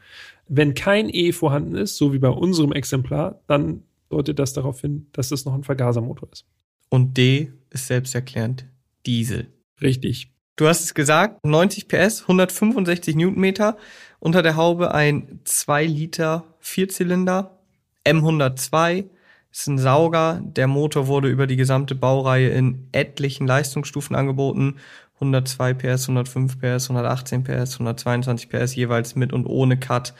[0.49, 5.07] Wenn kein E vorhanden ist, so wie bei unserem Exemplar, dann deutet das darauf hin,
[5.12, 6.47] dass es noch ein Vergasermotor ist.
[6.88, 8.66] Und D ist selbsterklärend
[9.07, 9.53] Diesel.
[9.80, 10.31] Richtig.
[10.57, 13.76] Du hast es gesagt, 90 PS, 165 Newtonmeter,
[14.20, 17.59] unter der Haube ein 2 Liter Vierzylinder,
[18.05, 19.07] M102,
[19.50, 20.40] ist ein Sauger.
[20.42, 24.76] Der Motor wurde über die gesamte Baureihe in etlichen Leistungsstufen angeboten.
[25.14, 30.14] 102 PS, 105 PS, 118 PS, 122 PS, jeweils mit und ohne Cut.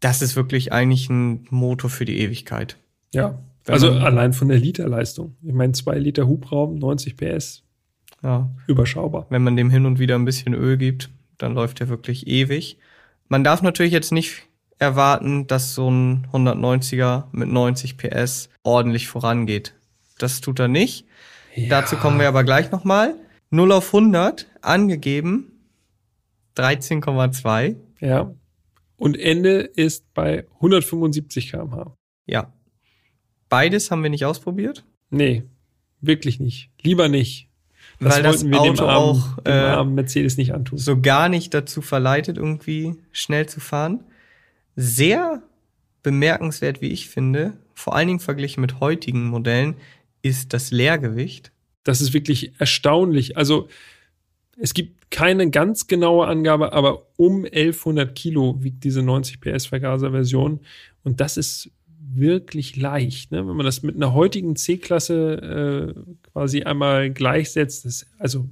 [0.00, 2.76] Das ist wirklich eigentlich ein Motor für die Ewigkeit.
[3.12, 5.36] Ja, also allein von der Literleistung.
[5.42, 7.63] Ich meine, 2 Liter Hubraum, 90 PS,
[8.24, 8.50] ja.
[8.66, 9.26] Überschaubar.
[9.30, 12.78] Wenn man dem hin und wieder ein bisschen Öl gibt, dann läuft er wirklich ewig.
[13.28, 14.48] Man darf natürlich jetzt nicht
[14.78, 19.74] erwarten, dass so ein 190er mit 90 PS ordentlich vorangeht.
[20.18, 21.06] Das tut er nicht.
[21.54, 21.68] Ja.
[21.68, 23.14] Dazu kommen wir aber gleich nochmal.
[23.50, 25.52] 0 auf 100 angegeben
[26.56, 27.76] 13,2.
[28.00, 28.34] Ja.
[28.96, 31.96] Und Ende ist bei 175 km/h.
[32.26, 32.52] Ja.
[33.48, 34.84] Beides haben wir nicht ausprobiert?
[35.10, 35.44] Nee,
[36.00, 36.70] wirklich nicht.
[36.80, 37.48] Lieber nicht.
[38.00, 40.78] Das weil das Auto dem armen, auch dem armen äh, Mercedes nicht antun.
[40.78, 44.04] So gar nicht dazu verleitet, irgendwie schnell zu fahren.
[44.76, 45.42] Sehr
[46.02, 49.76] bemerkenswert, wie ich finde, vor allen Dingen verglichen mit heutigen Modellen,
[50.22, 51.52] ist das Leergewicht.
[51.82, 53.36] Das ist wirklich erstaunlich.
[53.36, 53.68] Also
[54.58, 60.60] es gibt keine ganz genaue Angabe, aber um 1100 Kilo wiegt diese 90 PS Vergaser-Version.
[61.02, 61.70] Und das ist
[62.16, 63.32] wirklich leicht.
[63.32, 63.46] Ne?
[63.46, 66.00] Wenn man das mit einer heutigen C-Klasse äh,
[66.32, 68.48] quasi einmal gleichsetzt, ist also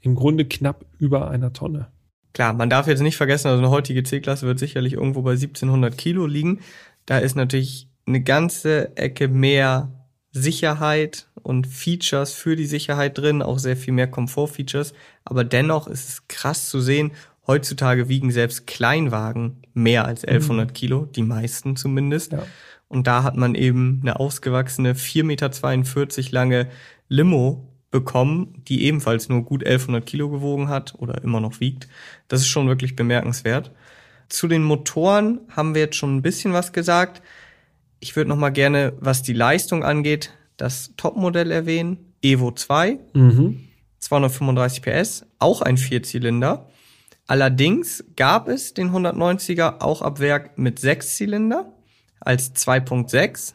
[0.00, 1.88] im Grunde knapp über einer Tonne.
[2.32, 5.96] Klar, man darf jetzt nicht vergessen, also eine heutige C-Klasse wird sicherlich irgendwo bei 1700
[5.96, 6.60] Kilo liegen.
[7.06, 9.92] Da ist natürlich eine ganze Ecke mehr
[10.32, 14.94] Sicherheit und Features für die Sicherheit drin, auch sehr viel mehr Komfortfeatures.
[15.24, 17.12] Aber dennoch ist es krass zu sehen,
[17.46, 20.74] heutzutage wiegen selbst Kleinwagen mehr als 1100 mhm.
[20.74, 22.32] Kilo, die meisten zumindest.
[22.32, 22.46] Ja.
[22.94, 26.68] Und da hat man eben eine ausgewachsene 4,42 Meter lange
[27.08, 31.88] Limo bekommen, die ebenfalls nur gut 1100 Kilo gewogen hat oder immer noch wiegt.
[32.28, 33.72] Das ist schon wirklich bemerkenswert.
[34.28, 37.20] Zu den Motoren haben wir jetzt schon ein bisschen was gesagt.
[37.98, 42.14] Ich würde noch mal gerne, was die Leistung angeht, das Topmodell erwähnen.
[42.22, 43.68] Evo 2, mhm.
[43.98, 46.68] 235 PS, auch ein Vierzylinder.
[47.26, 51.74] Allerdings gab es den 190er auch ab Werk mit Sechszylinder
[52.24, 53.54] als 2.6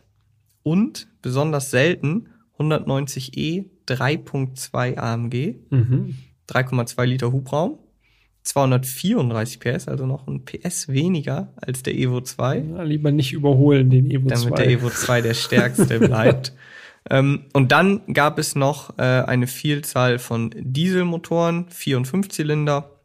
[0.63, 6.15] und besonders selten 190e 3.2 AMG, Mhm.
[6.47, 7.79] 3,2 Liter Hubraum,
[8.43, 13.89] 234 PS, also noch ein PS weniger als der Evo 2 Ja, lieber nicht überholen,
[13.89, 14.55] den Evo damit 2.
[14.55, 16.53] der Evo 2 der stärkste bleibt.
[17.09, 22.98] Ähm, und dann gab es noch äh, eine Vielzahl von Dieselmotoren, 4 und 5 Zylinder.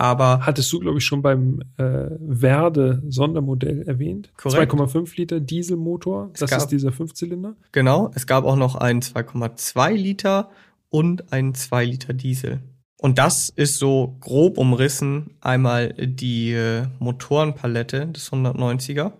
[0.00, 4.30] Aber Hattest du, glaube ich, schon beim äh, Verde Sondermodell erwähnt.
[4.36, 4.72] Korrekt.
[4.72, 6.30] 2,5 Liter Dieselmotor.
[6.38, 7.56] Das gab- ist dieser Fünfzylinder.
[7.72, 10.50] genau, es gab auch noch einen 2,2 Liter
[10.88, 12.60] und einen 2 Liter Diesel.
[12.96, 19.12] Und das ist so grob umrissen einmal die äh, Motorenpalette des 190er.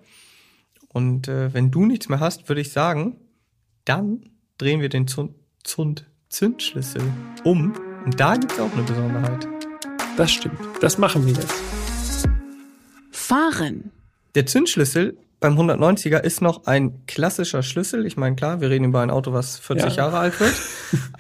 [0.93, 3.17] Und äh, wenn du nichts mehr hast, würde ich sagen,
[3.85, 4.21] dann
[4.59, 5.33] drehen wir den Zund,
[5.65, 7.03] Zund Zündschlüssel
[7.45, 7.73] um.
[8.05, 9.47] Und da gibt's auch eine Besonderheit.
[10.19, 10.59] Das stimmt.
[10.81, 11.55] Das machen wir jetzt.
[13.11, 13.91] Fahren.
[14.35, 18.05] Der Zündschlüssel beim 190er ist noch ein klassischer Schlüssel.
[18.05, 20.05] Ich meine, klar, wir reden über ein Auto, was 40 Ja.
[20.05, 20.53] Jahre alt wird.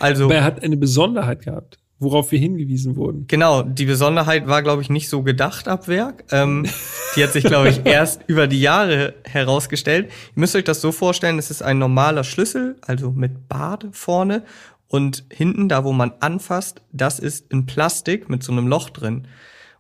[0.01, 3.26] Also, Aber er hat eine Besonderheit gehabt, worauf wir hingewiesen wurden.
[3.28, 6.24] genau, die Besonderheit war, glaube ich, nicht so gedacht ab Werk.
[6.32, 6.66] Ähm,
[7.14, 10.07] die hat sich, glaube ich, erst über die Jahre herausgestellt.
[10.34, 14.42] Ihr müsst euch das so vorstellen, es ist ein normaler Schlüssel, also mit Bart vorne.
[14.89, 19.28] Und hinten, da wo man anfasst, das ist in Plastik mit so einem Loch drin.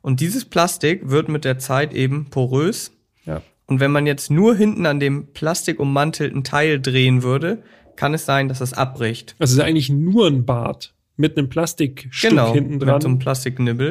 [0.02, 2.92] Und dieses Plastik wird mit der Zeit eben porös
[3.24, 3.42] Ja.
[3.66, 7.62] Und wenn man jetzt nur hinten an dem plastikummantelten Teil drehen würde,
[7.96, 9.34] kann es sein, dass es abbricht.
[9.38, 13.18] Also ist eigentlich nur ein Bart mit einem Plastikstück Genau, hinten mit so einem dran.
[13.18, 13.90] Plastiknibbel.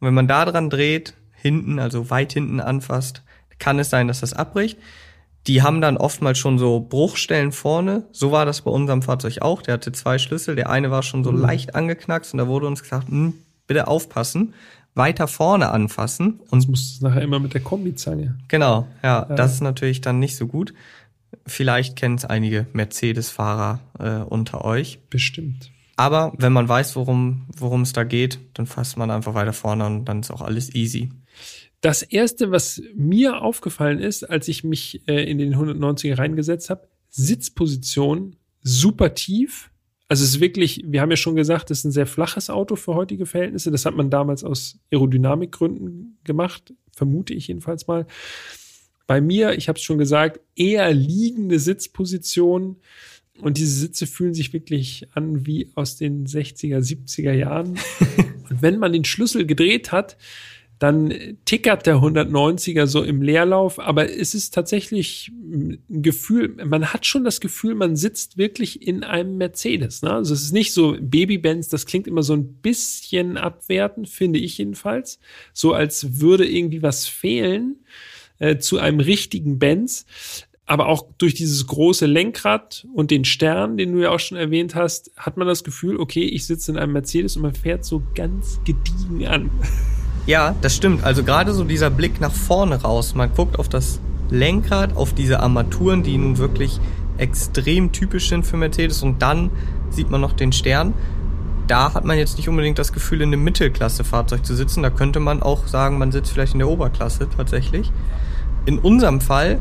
[0.00, 3.22] Und wenn man da dran dreht, hinten, also weit hinten anfasst,
[3.58, 4.78] kann es sein, dass das abbricht.
[5.46, 8.04] Die haben dann oftmals schon so Bruchstellen vorne.
[8.12, 9.62] So war das bei unserem Fahrzeug auch.
[9.62, 10.56] Der hatte zwei Schlüssel.
[10.56, 11.40] Der eine war schon so Mhm.
[11.40, 13.34] leicht angeknackst und da wurde uns gesagt, hm,
[13.66, 14.52] bitte aufpassen,
[14.94, 18.36] weiter vorne anfassen und Sonst musst du es nachher immer mit der Kombizange.
[18.48, 19.34] Genau, ja, Ja.
[19.36, 20.74] das ist natürlich dann nicht so gut.
[21.46, 24.98] Vielleicht kennen es einige Mercedes-Fahrer äh, unter euch.
[25.10, 25.70] Bestimmt.
[25.96, 29.84] Aber wenn man weiß, worum worum es da geht, dann fasst man einfach weiter vorne
[29.86, 31.10] und dann ist auch alles easy.
[31.80, 36.88] Das erste, was mir aufgefallen ist, als ich mich äh, in den 190er reingesetzt habe,
[37.08, 39.70] Sitzposition super tief.
[40.08, 42.76] Also es ist wirklich, wir haben ja schon gesagt, es ist ein sehr flaches Auto
[42.76, 43.70] für heutige Verhältnisse.
[43.70, 48.06] Das hat man damals aus Aerodynamikgründen gemacht, vermute ich jedenfalls mal.
[49.06, 52.76] Bei mir, ich habe es schon gesagt, eher liegende Sitzposition.
[53.40, 57.78] Und diese Sitze fühlen sich wirklich an wie aus den 60er, 70er Jahren.
[58.50, 60.16] Und wenn man den Schlüssel gedreht hat,
[60.78, 67.04] dann tickert der 190er so im Leerlauf, aber es ist tatsächlich ein Gefühl, man hat
[67.04, 70.02] schon das Gefühl, man sitzt wirklich in einem Mercedes.
[70.02, 70.12] Ne?
[70.12, 74.58] Also es ist nicht so Baby-Benz, das klingt immer so ein bisschen abwertend, finde ich
[74.58, 75.18] jedenfalls.
[75.52, 77.84] So als würde irgendwie was fehlen
[78.38, 80.06] äh, zu einem richtigen Benz.
[80.64, 84.74] Aber auch durch dieses große Lenkrad und den Stern, den du ja auch schon erwähnt
[84.74, 88.02] hast, hat man das Gefühl, okay, ich sitze in einem Mercedes und man fährt so
[88.14, 89.50] ganz gediegen an.
[90.28, 91.04] Ja, das stimmt.
[91.04, 93.14] Also gerade so dieser Blick nach vorne raus.
[93.14, 93.98] Man guckt auf das
[94.28, 96.78] Lenkrad, auf diese Armaturen, die nun wirklich
[97.16, 99.02] extrem typisch sind für Mercedes.
[99.02, 99.50] Und dann
[99.88, 100.92] sieht man noch den Stern.
[101.66, 104.82] Da hat man jetzt nicht unbedingt das Gefühl, in einem Mittelklasse-Fahrzeug zu sitzen.
[104.82, 107.90] Da könnte man auch sagen, man sitzt vielleicht in der Oberklasse tatsächlich.
[108.66, 109.58] In unserem Fall,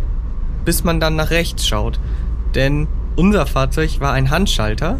[0.65, 1.97] bis man dann nach rechts schaut.
[2.55, 4.99] Denn unser Fahrzeug war ein Handschalter.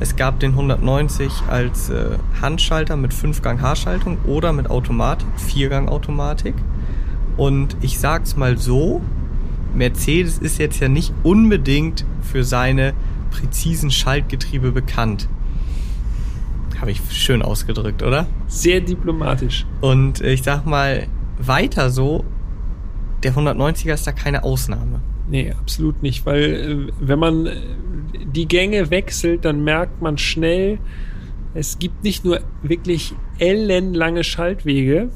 [0.00, 6.54] Es gab den 190 als äh, Handschalter mit 5-Gang Haarschaltung oder mit Automatik, 4-Gang Automatik.
[7.36, 9.02] Und ich sag's mal so,
[9.74, 12.94] Mercedes ist jetzt ja nicht unbedingt für seine
[13.30, 15.28] präzisen Schaltgetriebe bekannt.
[16.80, 18.26] Habe ich schön ausgedrückt, oder?
[18.46, 19.64] Sehr diplomatisch.
[19.80, 21.06] Und äh, ich sag mal,
[21.38, 22.24] weiter so,
[23.22, 25.00] der 190er ist da keine Ausnahme.
[25.28, 27.56] Nee, absolut nicht, weil äh, wenn man äh,
[28.34, 30.78] die Gänge wechselt, dann merkt man schnell,
[31.54, 35.10] es gibt nicht nur wirklich ellenlange Schaltwege,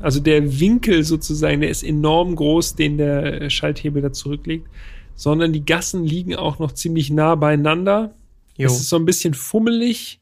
[0.00, 4.66] also der Winkel sozusagen, der ist enorm groß, den der äh, Schalthebel da zurücklegt,
[5.14, 8.14] sondern die Gassen liegen auch noch ziemlich nah beieinander.
[8.56, 8.66] Jo.
[8.66, 10.20] Es ist so ein bisschen fummelig.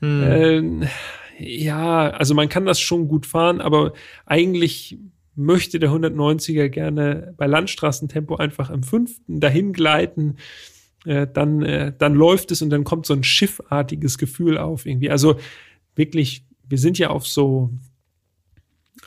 [0.00, 0.22] Hm.
[0.22, 0.88] Ähm,
[1.38, 3.92] ja, also man kann das schon gut fahren, aber
[4.26, 4.98] eigentlich
[5.38, 10.36] möchte der 190er gerne bei Landstraßentempo einfach im fünften dahin gleiten.
[11.04, 15.10] Äh, dann, äh, dann läuft es und dann kommt so ein schiffartiges Gefühl auf irgendwie.
[15.10, 15.38] Also
[15.94, 17.70] wirklich, wir sind ja auf so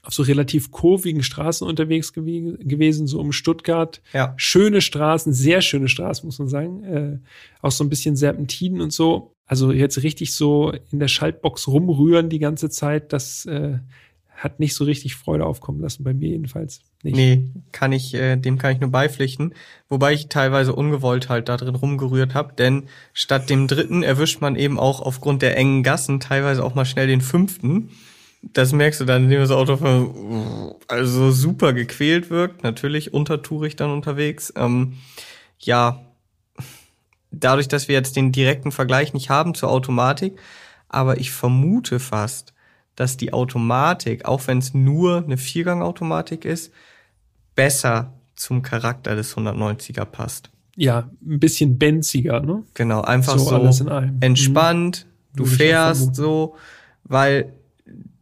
[0.03, 4.01] auf so relativ kurvigen Straßen unterwegs gew gewesen, so um Stuttgart.
[4.13, 4.33] Ja.
[4.37, 6.83] Schöne Straßen, sehr schöne Straßen, muss man sagen.
[6.83, 7.19] Äh,
[7.61, 9.35] auch so ein bisschen Serpentinen und so.
[9.45, 13.79] Also jetzt richtig so in der Schaltbox rumrühren die ganze Zeit, das äh,
[14.41, 16.81] hat nicht so richtig Freude aufkommen lassen, bei mir jedenfalls.
[17.03, 17.15] nicht.
[17.15, 19.53] Nee, kann ich, äh, dem kann ich nur beipflichten.
[19.87, 24.55] Wobei ich teilweise ungewollt halt da drin rumgerührt habe, denn statt dem dritten erwischt man
[24.55, 27.91] eben auch aufgrund der engen Gassen teilweise auch mal schnell den fünften.
[28.41, 33.91] Das merkst du dann, indem das Auto von, also super gequält wirkt, natürlich untertourig dann
[33.91, 34.51] unterwegs.
[34.55, 34.93] Ähm,
[35.59, 36.01] ja,
[37.29, 40.39] dadurch, dass wir jetzt den direkten Vergleich nicht haben zur Automatik,
[40.89, 42.55] aber ich vermute fast,
[43.01, 46.71] dass die Automatik, auch wenn es nur eine Viergang-Automatik ist,
[47.55, 50.51] besser zum Charakter des 190er passt.
[50.75, 52.63] Ja, ein bisschen benziger, ne?
[52.75, 54.17] Genau, einfach So so, alles in allem.
[54.21, 56.55] entspannt, du Würde ich auch fährst so,
[57.03, 57.53] weil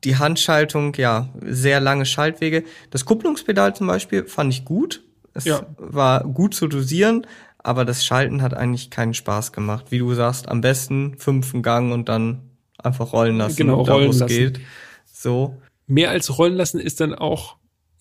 [0.05, 2.63] die Handschaltung, ja, sehr lange Schaltwege.
[2.89, 5.03] Das Kupplungspedal zum Beispiel fand ich gut.
[5.34, 5.65] Es Ja.
[5.77, 7.27] war gut zu dosieren,
[7.59, 9.88] aber das Schalten hat eigentlich keinen Spaß gemacht.
[9.89, 12.49] Wie du sagst, am besten fünften Gang und dann
[12.84, 14.36] einfach rollen lassen, Genau, da wo rollen es lassen.
[14.36, 14.59] geht.
[15.05, 15.55] So.
[15.88, 17.57] mehr als rollen lassen ist dann auch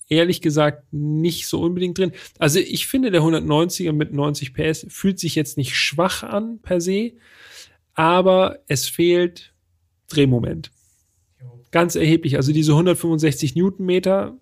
[0.08, 2.12] ehrlich gesagt nicht so unbedingt drin.
[2.38, 6.80] Also ich finde, der 190er mit 90 PS fühlt sich jetzt nicht schwach an per
[6.80, 7.12] se,
[7.94, 9.52] aber es fehlt
[10.08, 10.70] Drehmoment.
[11.70, 12.36] Ganz erheblich.
[12.36, 14.36] Also diese 165 Newtonmeter,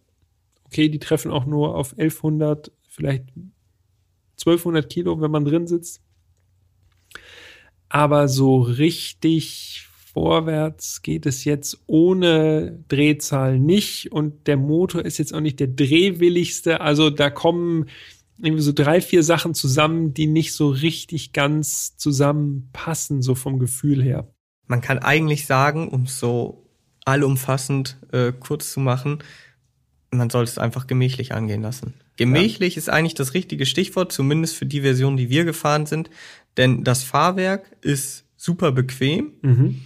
[0.64, 3.24] okay, die treffen auch nur auf 1100, vielleicht
[4.38, 6.00] 1200 Kilo, wenn man drin sitzt.
[7.88, 9.85] Aber so richtig
[10.16, 15.66] vorwärts geht es jetzt ohne Drehzahl nicht und der Motor ist jetzt auch nicht der
[15.66, 16.80] drehwilligste.
[16.80, 17.90] Also da kommen
[18.38, 24.02] irgendwie so drei, vier Sachen zusammen, die nicht so richtig ganz zusammenpassen, so vom Gefühl
[24.02, 24.26] her.
[24.66, 26.66] Man kann eigentlich sagen, um es so
[27.04, 29.18] allumfassend äh, kurz zu machen,
[30.10, 31.92] man sollte es einfach gemächlich angehen lassen.
[32.16, 36.08] Gemächlich ist eigentlich das richtige Stichwort, zumindest für die Version, die wir gefahren sind.
[36.56, 39.82] Denn das Fahrwerk ist super bequem, Mhm.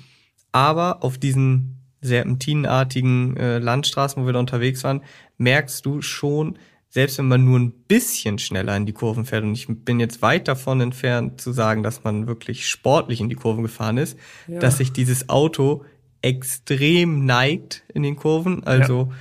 [0.53, 5.03] Aber auf diesen serpentinenartigen äh, Landstraßen, wo wir da unterwegs waren,
[5.39, 9.53] merkst du schon, selbst wenn man nur ein bisschen schneller in die Kurven fährt, und
[9.53, 13.63] ich bin jetzt weit davon entfernt zu sagen, dass man wirklich sportlich in die Kurven
[13.63, 14.59] gefahren ist, Ja.
[14.61, 15.85] dass sich dieses Auto
[16.23, 18.65] extrem neigt in den Kurven.
[18.65, 19.13] Also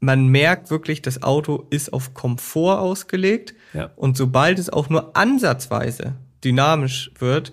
[0.00, 3.54] man merkt wirklich, das Auto ist auf Komfort ausgelegt.
[3.72, 3.90] Ja.
[3.96, 7.52] Und sobald es auch nur ansatzweise dynamisch wird,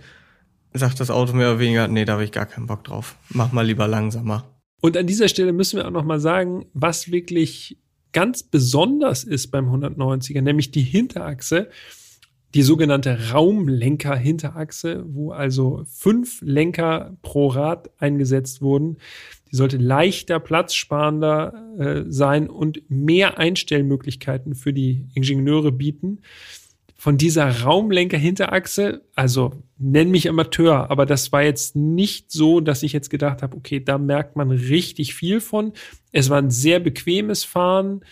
[0.73, 3.17] sagt das Auto mehr oder weniger, nee, da habe ich gar keinen Bock drauf.
[3.29, 4.45] Mach mal lieber langsamer.
[4.81, 7.77] Und an dieser Stelle müssen wir auch noch mal sagen, was wirklich
[8.13, 11.69] ganz besonders ist beim 190er, nämlich die Hinterachse,
[12.53, 18.97] die sogenannte Raumlenker-Hinterachse, wo also fünf Lenker pro Rad eingesetzt wurden.
[19.51, 26.19] Die sollte leichter, platzsparender äh, sein und mehr Einstellmöglichkeiten für die Ingenieure bieten.
[27.01, 32.93] Von dieser Raumlenker-Hinterachse, also nenn mich Amateur, aber das war jetzt nicht so, dass ich
[32.93, 35.73] jetzt gedacht habe, okay, da merkt man richtig viel von.
[36.11, 38.05] Es war ein sehr bequemes Fahren,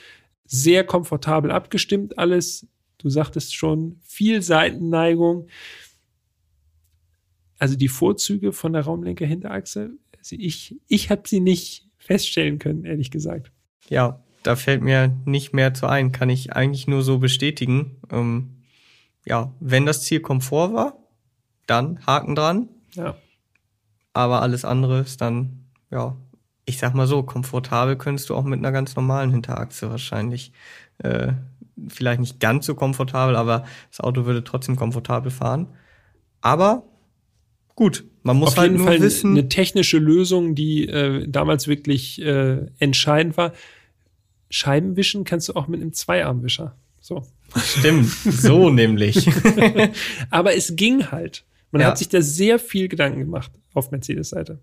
[0.44, 2.66] sehr komfortabel abgestimmt alles.
[2.98, 5.50] Du sagtest schon, viel Seitenneigung.
[7.60, 13.12] Also die Vorzüge von der Raumlenker-Hinterachse, also ich, ich habe sie nicht feststellen können, ehrlich
[13.12, 13.52] gesagt.
[13.88, 17.98] Ja, da fällt mir nicht mehr zu ein, kann ich eigentlich nur so bestätigen.
[18.12, 18.56] Ähm,
[19.26, 20.97] ja, wenn das Ziel Komfort war,
[21.67, 22.70] dann Haken dran.
[22.95, 23.15] Ja.
[24.13, 26.17] Aber alles andere ist dann, ja,
[26.65, 30.51] ich sag mal so, komfortabel könntest du auch mit einer ganz normalen Hinterachse wahrscheinlich.
[30.99, 31.34] Äh,
[31.88, 35.67] vielleicht nicht ganz so komfortabel, aber das Auto würde trotzdem komfortabel fahren.
[36.41, 36.84] Aber
[37.76, 39.32] gut, man muss Auf halt jeden nur Fall wissen.
[39.32, 43.53] eine technische Lösung, die äh, damals wirklich äh, entscheidend war.
[44.49, 46.76] Scheibenwischen kannst du auch mit einem Zweiarmwischer.
[46.99, 47.24] So.
[47.58, 49.30] Stimmt, so nämlich.
[50.30, 51.43] Aber es ging halt.
[51.72, 51.88] Man Ja.
[51.89, 54.60] hat sich da sehr viel Gedanken gemacht auf Mercedes-Seite.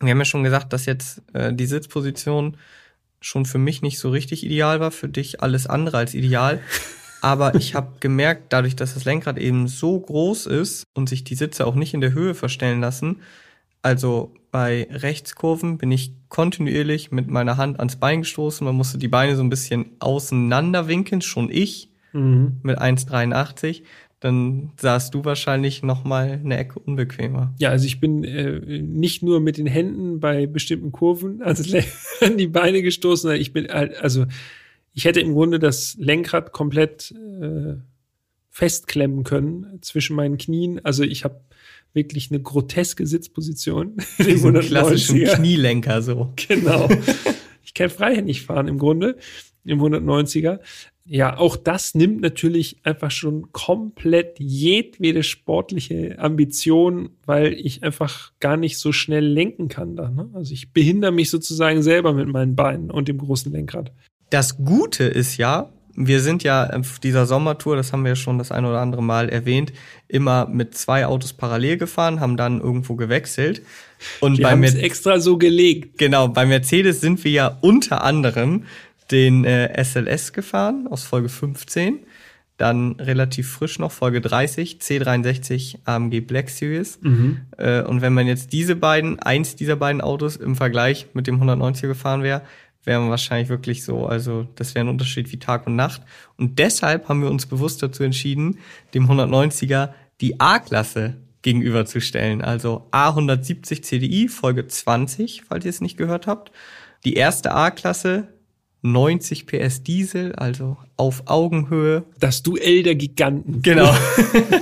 [0.00, 2.56] Wir haben ja schon gesagt, dass jetzt äh, die Sitzposition
[3.20, 6.60] schon für mich nicht so richtig ideal war, für dich alles andere als ideal.
[7.22, 11.36] Aber ich habe gemerkt, dadurch, dass das Lenkrad eben so groß ist und sich die
[11.36, 13.20] Sitze auch nicht in der Höhe verstellen lassen,
[13.80, 18.64] also bei Rechtskurven bin ich kontinuierlich mit meiner Hand ans Bein gestoßen.
[18.64, 22.60] Man musste die Beine so ein bisschen auseinander winkeln, schon ich Mhm.
[22.62, 23.82] mit 1,83.
[24.20, 27.52] Dann saßt du wahrscheinlich noch mal eine Ecke unbequemer.
[27.58, 31.68] Ja, also ich bin äh, nicht nur mit den Händen bei bestimmten Kurven ans
[32.20, 34.26] an die Beine gestoßen, sondern ich bin halt, also
[34.94, 37.74] ich hätte im Grunde das Lenkrad komplett äh,
[38.50, 40.84] festklemmen können zwischen meinen Knien.
[40.84, 41.40] Also ich habe
[41.94, 43.96] wirklich eine groteske Sitzposition.
[44.18, 45.34] Diesen klassischen 190er.
[45.36, 46.32] Knielenker so.
[46.48, 46.88] Genau.
[47.64, 49.16] Ich kann freihändig fahren im Grunde
[49.64, 50.60] im 190er.
[51.04, 58.56] Ja, auch das nimmt natürlich einfach schon komplett jedwede sportliche Ambition, weil ich einfach gar
[58.56, 60.10] nicht so schnell lenken kann da.
[60.10, 60.30] Ne?
[60.32, 63.92] Also ich behindere mich sozusagen selber mit meinen Beinen und dem großen Lenkrad.
[64.30, 68.38] Das Gute ist ja, Wir sind ja auf dieser Sommertour, das haben wir ja schon
[68.38, 69.72] das ein oder andere Mal erwähnt,
[70.08, 73.62] immer mit zwei Autos parallel gefahren, haben dann irgendwo gewechselt.
[74.20, 75.98] Und wir haben es extra so gelegt.
[75.98, 78.64] Genau, bei Mercedes sind wir ja unter anderem
[79.10, 82.00] den äh, SLS gefahren aus Folge 15
[82.62, 87.00] dann relativ frisch noch, Folge 30, C63 AMG Black Series.
[87.02, 87.40] Mhm.
[87.58, 91.42] Äh, und wenn man jetzt diese beiden, eins dieser beiden Autos im Vergleich mit dem
[91.42, 92.42] 190er gefahren wäre,
[92.84, 96.02] wäre man wahrscheinlich wirklich so, also das wäre ein Unterschied wie Tag und Nacht.
[96.36, 98.58] Und deshalb haben wir uns bewusst dazu entschieden,
[98.94, 102.42] dem 190er die A-Klasse gegenüberzustellen.
[102.42, 106.52] Also A170 CDI, Folge 20, falls ihr es nicht gehört habt.
[107.04, 108.28] Die erste A-Klasse
[108.82, 112.04] 90 PS Diesel, also auf Augenhöhe.
[112.18, 113.62] Das Duell der Giganten.
[113.62, 113.94] Genau.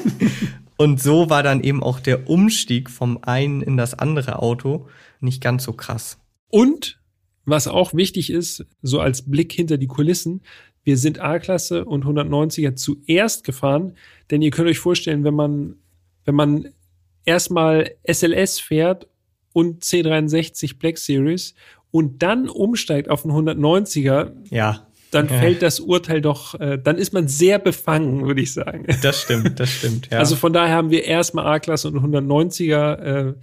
[0.77, 4.89] Und so war dann eben auch der Umstieg vom einen in das andere Auto
[5.21, 6.19] nicht ganz so krass.
[6.49, 7.00] Und
[7.51, 10.43] was auch wichtig ist, so als Blick hinter die Kulissen,
[10.85, 13.95] wir sind A-Klasse und 190er zuerst gefahren,
[14.31, 15.77] denn ihr könnt euch vorstellen, wenn man,
[16.25, 16.69] wenn man
[17.25, 19.07] erstmal SLS fährt
[19.53, 21.55] und C63 Black Series
[21.91, 24.87] und dann umsteigt auf einen 190er, ja.
[25.11, 25.39] dann ja.
[25.39, 28.87] fällt das Urteil doch, äh, dann ist man sehr befangen, würde ich sagen.
[29.03, 30.09] Das stimmt, das stimmt.
[30.11, 30.19] Ja.
[30.19, 33.35] Also von daher haben wir erstmal A-Klasse und 190er äh,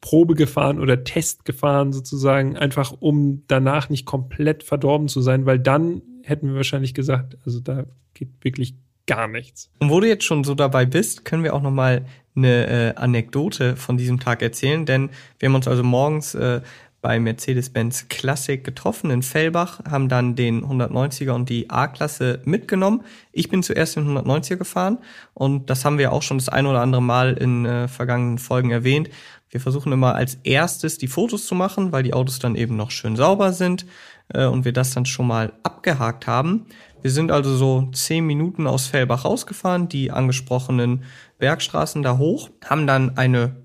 [0.00, 5.58] Probe gefahren oder Test gefahren sozusagen, einfach um danach nicht komplett verdorben zu sein, weil
[5.58, 7.84] dann hätten wir wahrscheinlich gesagt, also da
[8.14, 8.76] geht wirklich
[9.06, 9.70] gar nichts.
[9.78, 12.94] Und wo du jetzt schon so dabei bist, können wir auch noch mal eine äh,
[12.96, 16.60] Anekdote von diesem Tag erzählen, denn wir haben uns also morgens äh,
[17.06, 23.04] bei Mercedes-Benz Classic getroffen in Fellbach, haben dann den 190er und die A-Klasse mitgenommen.
[23.30, 24.98] Ich bin zuerst den 190er gefahren
[25.32, 28.72] und das haben wir auch schon das ein oder andere Mal in äh, vergangenen Folgen
[28.72, 29.08] erwähnt.
[29.56, 32.90] Wir versuchen immer als erstes die Fotos zu machen, weil die Autos dann eben noch
[32.90, 33.86] schön sauber sind
[34.34, 36.66] äh, und wir das dann schon mal abgehakt haben.
[37.00, 41.04] Wir sind also so zehn Minuten aus Fellbach rausgefahren, die angesprochenen
[41.38, 43.56] Bergstraßen da hoch, haben dann eine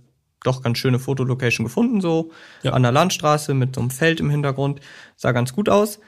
[0.45, 2.31] doch ganz schöne Fotolocation gefunden, so
[2.63, 2.71] ja.
[2.71, 4.79] an der Landstraße mit so einem Feld im Hintergrund.
[5.17, 5.99] Sah ganz gut aus.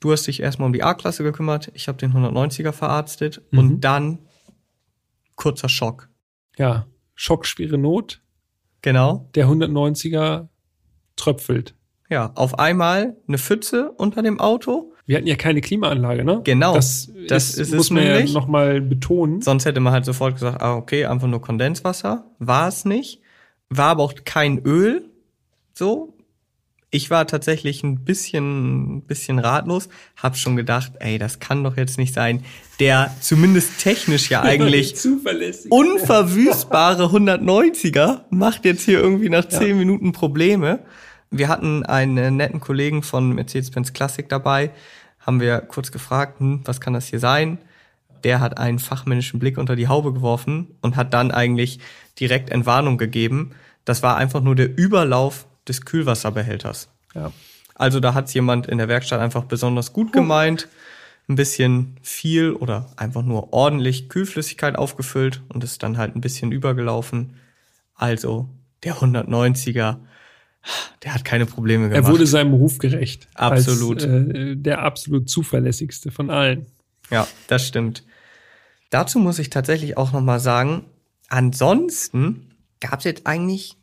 [0.00, 3.58] Du hast dich erstmal um die A-Klasse gekümmert, ich habe den 190er verarztet mhm.
[3.58, 4.18] und dann
[5.34, 6.10] kurzer Schock.
[6.58, 8.20] Ja, Schockschwere Not.
[8.84, 9.28] Genau.
[9.34, 10.46] Der 190er
[11.16, 11.74] tröpfelt.
[12.08, 14.92] Ja, auf einmal eine Pfütze unter dem Auto.
[15.06, 16.40] Wir hatten ja keine Klimaanlage, ne?
[16.44, 16.74] Genau.
[16.74, 19.42] Das, das ist, ist muss man ja nochmal betonen.
[19.42, 22.30] Sonst hätte man halt sofort gesagt, ah, okay, einfach nur Kondenswasser.
[22.38, 23.20] War es nicht
[23.76, 25.10] war aber auch kein Öl,
[25.72, 26.13] so.
[26.94, 31.98] Ich war tatsächlich ein bisschen, bisschen ratlos, hab schon gedacht, ey, das kann doch jetzt
[31.98, 32.44] nicht sein.
[32.78, 34.94] Der zumindest technisch ja eigentlich
[35.70, 39.74] unverwüstbare 190er macht jetzt hier irgendwie nach zehn ja.
[39.74, 40.84] Minuten Probleme.
[41.32, 44.70] Wir hatten einen netten Kollegen von Mercedes-Benz Classic dabei,
[45.18, 47.58] haben wir kurz gefragt, hm, was kann das hier sein?
[48.22, 51.80] Der hat einen fachmännischen Blick unter die Haube geworfen und hat dann eigentlich
[52.20, 53.50] direkt Entwarnung gegeben.
[53.84, 56.88] Das war einfach nur der Überlauf des Kühlwasserbehälters.
[57.14, 57.32] Ja.
[57.74, 60.68] Also da hat jemand in der Werkstatt einfach besonders gut gemeint,
[61.28, 66.52] ein bisschen viel oder einfach nur ordentlich Kühlflüssigkeit aufgefüllt und ist dann halt ein bisschen
[66.52, 67.36] übergelaufen.
[67.94, 68.48] Also
[68.84, 69.96] der 190er,
[71.02, 72.04] der hat keine Probleme gemacht.
[72.04, 73.28] Er wurde seinem Ruf gerecht.
[73.34, 74.02] Absolut.
[74.04, 76.66] Als, äh, der absolut zuverlässigste von allen.
[77.10, 78.04] Ja, das stimmt.
[78.90, 80.84] Dazu muss ich tatsächlich auch noch mal sagen,
[81.28, 82.50] ansonsten
[82.80, 83.76] gab es jetzt eigentlich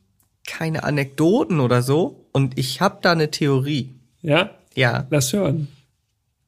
[0.48, 2.26] keine Anekdoten oder so.
[2.32, 3.96] Und ich habe da eine Theorie.
[4.22, 4.52] Ja?
[4.74, 5.08] Ja.
[5.10, 5.68] Lass hören.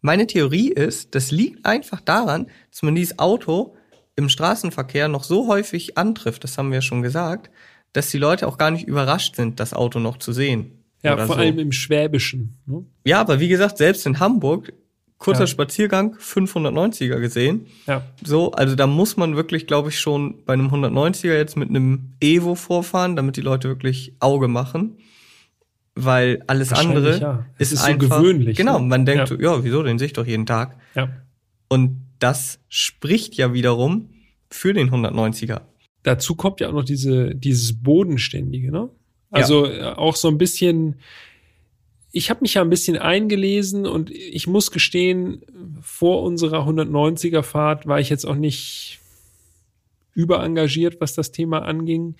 [0.01, 3.75] Meine Theorie ist, das liegt einfach daran, dass man dieses Auto
[4.15, 7.49] im Straßenverkehr noch so häufig antrifft, das haben wir schon gesagt,
[7.93, 10.83] dass die Leute auch gar nicht überrascht sind, das Auto noch zu sehen.
[11.03, 11.41] Ja, vor so.
[11.41, 12.57] allem im Schwäbischen.
[12.65, 12.85] Ne?
[13.05, 14.73] Ja, aber wie gesagt, selbst in Hamburg
[15.23, 15.47] kurzer ja.
[15.47, 17.67] Spaziergang, 590er gesehen.
[17.87, 18.03] Ja.
[18.23, 22.13] So, also da muss man wirklich, glaube ich, schon bei einem 190er jetzt mit einem
[22.19, 24.97] Evo vorfahren, damit die Leute wirklich Auge machen.
[25.95, 27.45] Weil alles andere ja.
[27.57, 28.57] ist, ist einfach, so gewöhnlich.
[28.57, 28.87] Genau, ne?
[28.87, 29.37] man denkt, ja.
[29.39, 30.75] ja, wieso, den sehe ich doch jeden Tag.
[30.93, 31.07] Ja.
[31.69, 34.09] Und das spricht ja wiederum
[34.49, 35.61] für den 190er.
[36.01, 38.89] Dazu kommt ja auch noch diese, dieses Bodenständige, ne?
[39.31, 39.97] Also ja.
[39.97, 40.95] auch so ein bisschen,
[42.15, 45.41] ich habe mich ja ein bisschen eingelesen und ich muss gestehen,
[45.81, 48.99] vor unserer 190er Fahrt war ich jetzt auch nicht
[50.13, 52.15] überengagiert, was das Thema anging.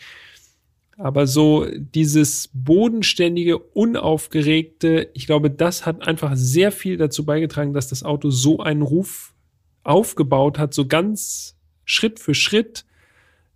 [0.97, 7.87] Aber so dieses bodenständige, unaufgeregte, ich glaube, das hat einfach sehr viel dazu beigetragen, dass
[7.87, 9.35] das Auto so einen Ruf
[9.83, 12.85] aufgebaut hat, so ganz Schritt für Schritt,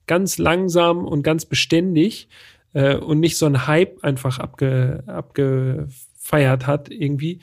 [0.05, 2.27] ganz langsam und ganz beständig
[2.73, 5.87] äh, und nicht so ein Hype einfach abge, abge
[6.27, 7.39] gefeiert hat irgendwie.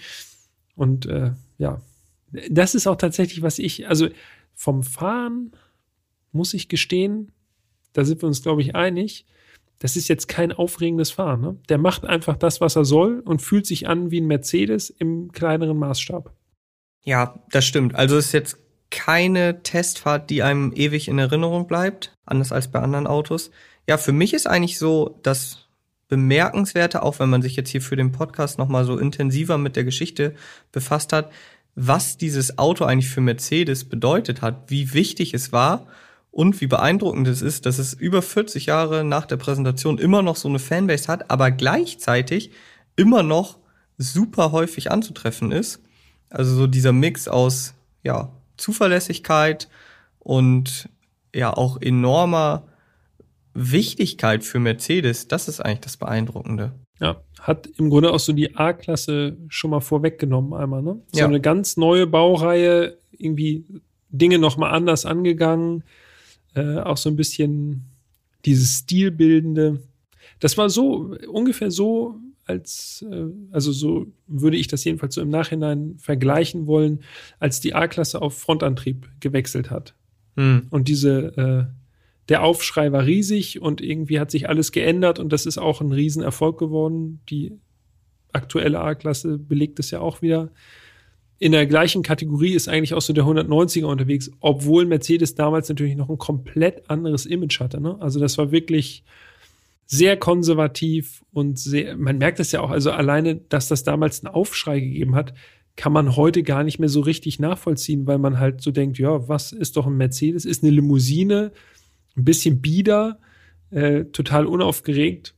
[0.77, 1.81] Und äh, ja,
[2.51, 4.09] Das ist auch tatsächlich, was ich, also
[4.55, 5.53] vom Fahren
[6.33, 7.33] muss ich gestehen,
[7.93, 9.25] da sind wir uns, glaube ich, einig.
[9.79, 11.41] Das ist jetzt kein aufregendes Fahren.
[11.41, 11.57] Ne?
[11.69, 15.33] Der macht einfach das, was er soll und fühlt sich an wie ein Mercedes im
[15.33, 16.33] kleineren Maßstab.
[17.05, 17.95] Ja, das stimmt.
[17.95, 18.59] Also ist jetzt
[18.91, 23.51] keine Testfahrt, die einem ewig in Erinnerung bleibt, anders als bei anderen Autos.
[23.89, 25.64] Ja, für mich ist eigentlich so das
[26.15, 29.83] Bemerkenswerte, auch wenn man sich jetzt hier für den Podcast nochmal so intensiver mit der
[29.83, 30.37] Geschichte
[30.71, 31.33] befasst hat,
[31.75, 35.89] was dieses Auto eigentlich für Mercedes bedeutet hat, wie wichtig es war
[36.31, 40.37] und wie beeindruckend es ist, dass es über 40 Jahre nach der Präsentation immer noch
[40.37, 42.53] so eine Fanbase hat, aber gleichzeitig
[42.95, 43.59] immer noch
[43.99, 45.81] super häufig anzutreffen ist.
[46.31, 49.69] Also so dieser Mix aus ja, Zuverlässigkeit
[50.21, 50.89] und
[51.35, 52.63] ja auch enormer
[53.55, 56.73] Wichtigkeit für Mercedes, das ist eigentlich das Beeindruckende.
[57.01, 61.01] Ja, hat im Grunde auch so die A-Klasse schon mal vorweggenommen einmal, ne?
[61.13, 61.27] So Ja.
[61.27, 63.65] eine ganz neue Baureihe, irgendwie
[64.11, 65.85] Dinge nochmal anders angegangen,
[66.55, 67.85] äh, auch so ein bisschen
[68.45, 69.81] dieses Stilbildende.
[70.41, 75.31] Das war so, ungefähr so, als, äh, also so würde ich das jedenfalls so im
[75.31, 77.01] Nachhinein vergleichen wollen,
[77.39, 79.95] als die A-Klasse auf Frontantrieb gewechselt hat.
[80.37, 80.67] Hm.
[80.71, 81.84] Und diese, äh,
[82.29, 85.93] der Aufschrei war riesig und irgendwie hat sich alles geändert und das ist auch ein
[85.93, 87.21] Riesenerfolg geworden.
[87.29, 87.53] Die
[88.33, 90.51] aktuelle A-Klasse belegt es ja auch wieder.
[91.39, 95.97] In der gleichen Kategorie ist eigentlich auch so der 190er unterwegs, obwohl Mercedes damals natürlich
[95.97, 97.81] noch ein komplett anderes Image hatte.
[97.81, 97.97] Ne?
[98.01, 99.05] Also das war wirklich
[99.87, 104.35] sehr konservativ und sehr, man merkt es ja auch, also alleine, dass das damals einen
[104.35, 105.35] Aufschrei gegeben hat,
[105.77, 109.29] kann man heute gar nicht mehr so richtig nachvollziehen, weil man halt so denkt, ja,
[109.29, 110.45] was ist doch ein Mercedes?
[110.45, 111.53] Ist eine Limousine,
[112.17, 113.19] ein bisschen bieder,
[113.71, 115.35] äh, total unaufgeregt.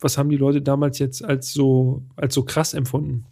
[0.00, 3.24] Was haben die Leute damals jetzt als so, als so krass empfunden?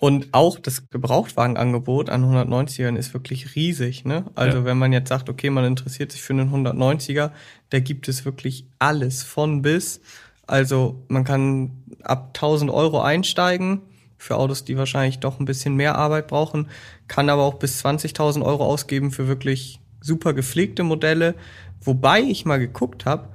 [0.00, 4.04] Und auch das Gebrauchtwagenangebot an 190ern ist wirklich riesig.
[4.04, 4.24] Ne?
[4.34, 4.64] Also Ja.
[4.64, 7.30] wenn man jetzt sagt, okay, man interessiert sich für einen 190er,
[7.70, 10.00] da gibt es wirklich alles von bis.
[10.46, 11.70] Also man kann
[12.02, 13.80] ab 1000 Euro einsteigen
[14.18, 16.68] für Autos, die wahrscheinlich doch ein bisschen mehr Arbeit brauchen,
[17.08, 21.34] kann aber auch bis 20.000 Euro ausgeben für wirklich super gepflegte Modelle.
[21.84, 23.28] Wobei ich mal geguckt habe,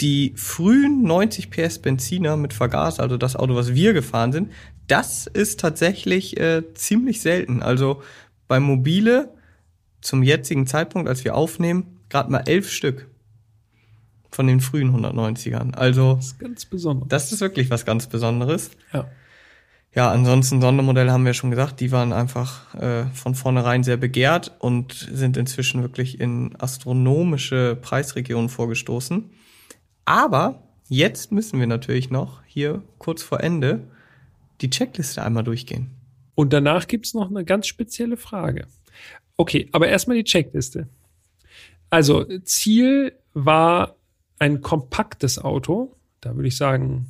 [0.00, 4.50] die frühen 90 PS Benziner mit Vergaser, also das Auto, was wir gefahren sind,
[4.86, 7.62] das ist tatsächlich äh, ziemlich selten.
[7.62, 8.02] Also
[8.48, 9.32] bei Mobile
[10.00, 13.08] zum jetzigen Zeitpunkt, als wir aufnehmen, gerade mal elf Stück
[14.30, 15.74] von den frühen 190ern.
[15.74, 17.08] Also Das ist ganz besonders.
[17.08, 18.70] das ist wirklich was ganz Besonderes.
[18.92, 19.06] ja.
[19.94, 24.52] Ja, ansonsten Sondermodelle haben wir schon gesagt, die waren einfach äh, von vornherein sehr begehrt
[24.58, 29.30] und sind inzwischen wirklich in astronomische Preisregionen vorgestoßen.
[30.04, 33.86] Aber jetzt müssen wir natürlich noch hier kurz vor Ende
[34.60, 35.90] die Checkliste einmal durchgehen.
[36.34, 38.66] Und danach gibt's noch eine ganz spezielle Frage.
[39.36, 40.88] Okay, aber erstmal die Checkliste.
[41.90, 43.94] Also, Ziel war
[44.40, 45.94] ein kompaktes Auto.
[46.20, 47.06] Da würde ich sagen,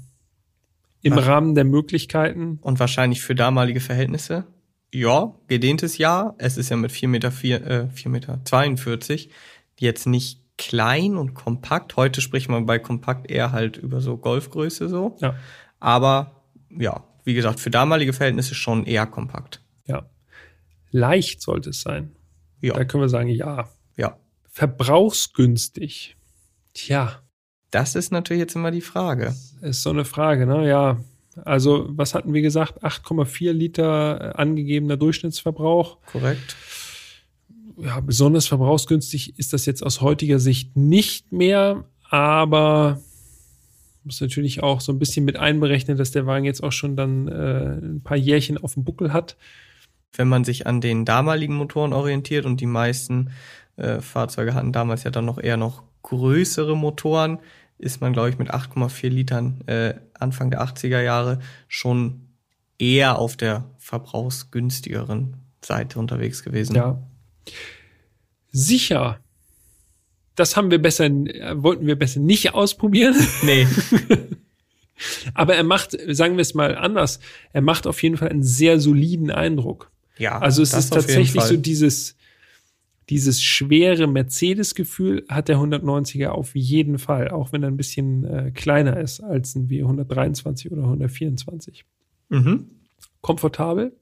[1.05, 1.27] im Ach.
[1.27, 2.59] Rahmen der Möglichkeiten.
[2.63, 4.47] Und wahrscheinlich für damalige Verhältnisse,
[4.93, 6.35] ja, gedehntes Jahr.
[6.39, 9.31] Es ist ja mit 4 Meter, 4, äh, 4 Meter 42
[9.79, 11.97] jetzt nicht klein und kompakt.
[11.97, 15.17] Heute spricht man bei kompakt eher halt über so Golfgröße so.
[15.21, 15.35] Ja,
[15.81, 19.63] Aber ja, wie gesagt, für damalige Verhältnisse schon eher kompakt.
[19.87, 20.09] ja.
[20.91, 22.15] Leicht sollte es sein.
[22.61, 23.69] Ja, Da können wir sagen, ja.
[23.97, 24.17] ja.
[24.49, 26.17] Verbrauchsgünstig.
[26.73, 27.21] Tja,
[27.75, 29.35] Das ist natürlich jetzt immer die Frage.
[29.61, 30.69] ist so eine Frage, ne?
[30.69, 30.99] Ja.
[31.45, 32.85] Also, was hatten wir gesagt?
[32.85, 35.99] 8,4 Liter äh, angegebener Durchschnittsverbrauch.
[36.13, 36.55] Korrekt.
[37.77, 43.01] ja, besonders verbrauchsgünstig ist das jetzt aus heutiger Sicht nicht mehr, aber
[44.05, 47.27] muss natürlich auch so ein bisschen mit einberechnen, dass der Wagen jetzt auch schon dann
[47.27, 49.37] äh, ein paar Jährchen auf dem Buckel hat.
[50.13, 53.31] Wenn man sich an den damaligen Motoren orientiert und die meisten
[53.77, 57.41] äh, Fahrzeuge hatten damals ja dann noch eher noch größere Motoren,
[57.79, 62.29] ist man, glaube ich, mit 8,4 Litern äh, Anfang der 80er Jahre schon
[62.79, 66.77] eher auf der verbrauchsgünstigeren Seite unterwegs gewesen.
[66.77, 67.03] Ja.
[68.53, 69.21] Sicher.
[70.37, 73.15] Das haben wir besser, äh, wollten wir besser nicht ausprobieren.
[73.43, 73.67] Nee,
[75.35, 77.21] Aber er macht, sagen wir es mal anders,
[77.53, 79.91] er macht auf jeden Fall einen sehr soliden Eindruck.
[80.19, 80.39] ja.
[80.39, 82.17] Also es ist tatsächlich so dieses,
[83.11, 88.51] dieses schwere Mercedes-Gefühl hat der 190er auf jeden Fall, auch wenn er ein bisschen äh,
[88.53, 91.85] kleiner ist als ein W123 oder 124.
[92.31, 92.67] Mhm.
[93.21, 93.95] Komfortabel?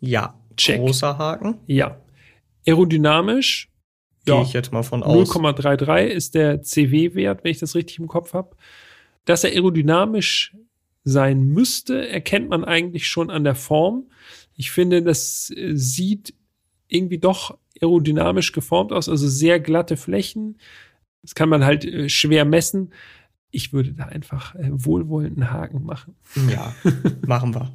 [0.00, 0.78] Ja, Check.
[0.80, 1.58] großer Haken.
[1.66, 2.00] Ja.
[2.66, 3.70] Aerodynamisch?
[4.24, 4.42] Gehe Ja.
[4.42, 5.30] ich jetzt mal von aus.
[5.30, 8.56] 0,33 ist der CW-Wert, wenn ich das richtig im Kopf habe.
[9.24, 10.56] Dass er aerodynamisch
[11.04, 14.10] sein müsste, erkennt man eigentlich schon an der Form.
[14.54, 16.34] Ich finde, das äh, sieht
[16.88, 20.58] irgendwie doch aerodynamisch geformt aus, also sehr glatte Flächen.
[21.22, 22.92] Das kann man halt äh, schwer messen.
[23.50, 26.16] Ich würde da einfach äh, wohlwollenden Haken machen.
[26.50, 26.74] Ja,
[27.26, 27.72] machen wir.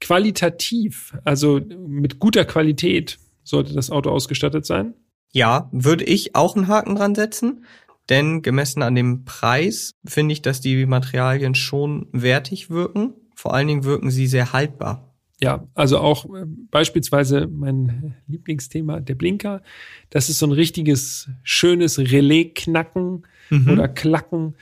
[0.00, 4.94] Qualitativ, also mit guter Qualität sollte das Auto ausgestattet sein.
[5.32, 7.64] Ja, würde ich auch einen Haken dran setzen,
[8.08, 13.14] denn gemessen an dem Preis finde ich, dass die Materialien schon wertig wirken.
[13.34, 15.11] Vor allen Dingen wirken sie sehr haltbar.
[15.42, 19.60] Ja, also auch äh, beispielsweise mein Lieblingsthema, der Blinker.
[20.08, 23.68] Das ist so ein richtiges, schönes Relais-Knacken mhm.
[23.68, 24.54] oder Klacken.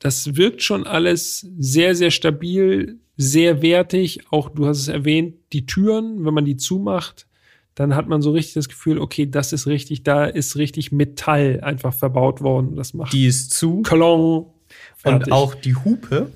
[0.00, 4.22] Das wirkt schon alles sehr, sehr stabil, sehr wertig.
[4.32, 7.28] Auch du hast es erwähnt, die Türen, wenn man die zumacht,
[7.76, 11.60] dann hat man so richtig das Gefühl, okay, das ist richtig, da ist richtig Metall
[11.62, 12.74] einfach verbaut worden.
[12.74, 13.82] Das macht die ist zu.
[13.82, 14.46] Klong.
[15.04, 16.32] Und auch die Hupe,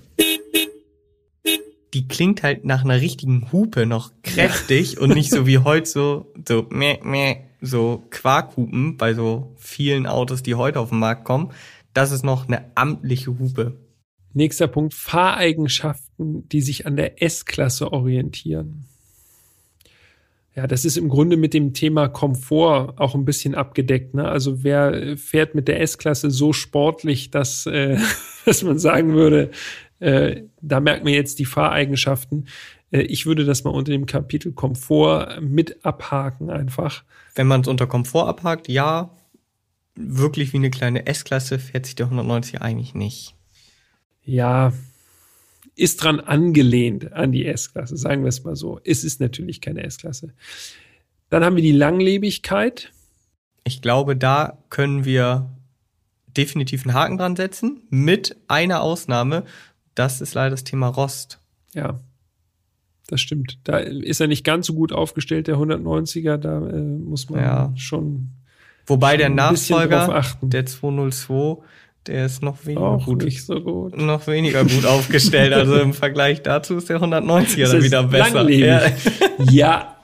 [1.95, 5.01] die klingt halt nach einer richtigen Hupe noch kräftig ja.
[5.01, 10.43] und nicht so wie heute so, so, meh, meh, so Quarkhupen bei so vielen Autos,
[10.43, 11.51] die heute auf den Markt kommen.
[11.95, 13.77] Das ist noch eine amtliche Hupe.
[14.35, 18.85] Nächster Punkt, Fahreigenschaften, die sich an der S-Klasse orientieren.
[20.55, 24.15] Ja, das ist im Grunde mit dem Thema Komfort auch ein bisschen abgedeckt.
[24.15, 24.29] Ne?
[24.29, 27.97] Also wer fährt mit der S-Klasse so sportlich, dass, äh,
[28.45, 29.51] dass man sagen würde,
[30.01, 32.49] äh, da merkt man jetzt die Fahreigenschaften.
[32.91, 37.05] Äh, ich würde das mal unter dem Kapitel Komfort mit abhaken einfach.
[37.35, 39.17] Wenn man es unter Komfort abhakt, ja,
[39.95, 43.35] wirklich wie eine kleine S-Klasse fährt sich der 190 eigentlich nicht.
[44.25, 44.73] Ja,
[45.75, 48.81] ist dran angelehnt an die S-Klasse, sagen wir es mal so.
[48.85, 50.35] Es ist natürlich keine S-Klasse.
[51.31, 52.93] Dann haben wir die Langlebigkeit.
[53.65, 55.51] Ich glaube, da können wir
[56.37, 59.45] definitiv einen Haken dran setzen, mit einer Ausnahme.
[59.99, 61.41] Das ist leider das Thema Rost.
[61.75, 61.99] Ja,
[63.09, 63.59] das stimmt.
[63.65, 66.37] Da ist er nicht ganz so gut aufgestellt, der 190er.
[66.37, 67.73] Da äh, muss man ja.
[67.75, 68.31] schon.
[68.87, 71.63] Wobei schon der Nachfolger, der 202,
[72.07, 73.25] der ist noch weniger Auch gut.
[73.25, 73.97] Nicht so gut.
[73.97, 75.53] Noch weniger gut aufgestellt.
[75.53, 78.49] Also im Vergleich dazu ist der 190er dann wieder besser.
[78.51, 78.83] Ja.
[79.51, 79.97] ja.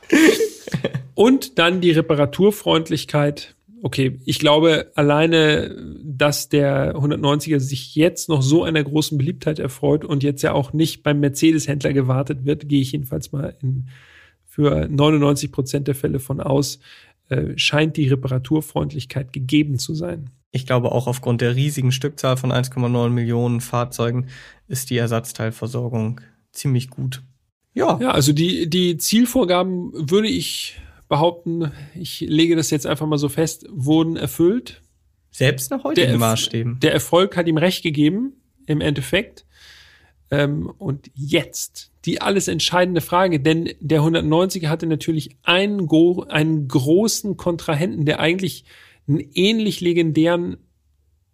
[1.15, 3.54] Und dann die Reparaturfreundlichkeit.
[3.85, 10.07] Okay, ich glaube alleine, dass der 190er sich jetzt noch so einer großen Beliebtheit erfreut
[10.07, 13.91] und jetzt ja auch nicht beim Mercedes-Händler gewartet wird, gehe ich jedenfalls mal in,
[14.47, 16.79] für 99 Prozent der Fälle von aus,
[17.29, 20.31] äh, scheint die Reparaturfreundlichkeit gegeben zu sein.
[20.51, 24.29] Ich glaube auch aufgrund der riesigen Stückzahl von 1,9 Millionen Fahrzeugen
[24.67, 27.23] ist die Ersatzteilversorgung ziemlich gut.
[27.75, 27.99] Ja.
[28.01, 30.81] Ja, also die, die Zielvorgaben würde ich
[31.15, 34.83] behaupten, ich lege das jetzt einfach mal so fest, wurden erfüllt.
[35.31, 36.81] Selbst nach heutigen der Maßstäben.
[36.81, 38.33] Der Erfolg hat ihm recht gegeben,
[38.67, 39.47] im Endeffekt.
[40.33, 45.89] Ähm, und jetzt die alles entscheidende Frage, denn der 190er hatte natürlich einen,
[46.29, 48.65] einen großen Kontrahenten, der eigentlich
[49.07, 50.57] einen ähnlich legendären,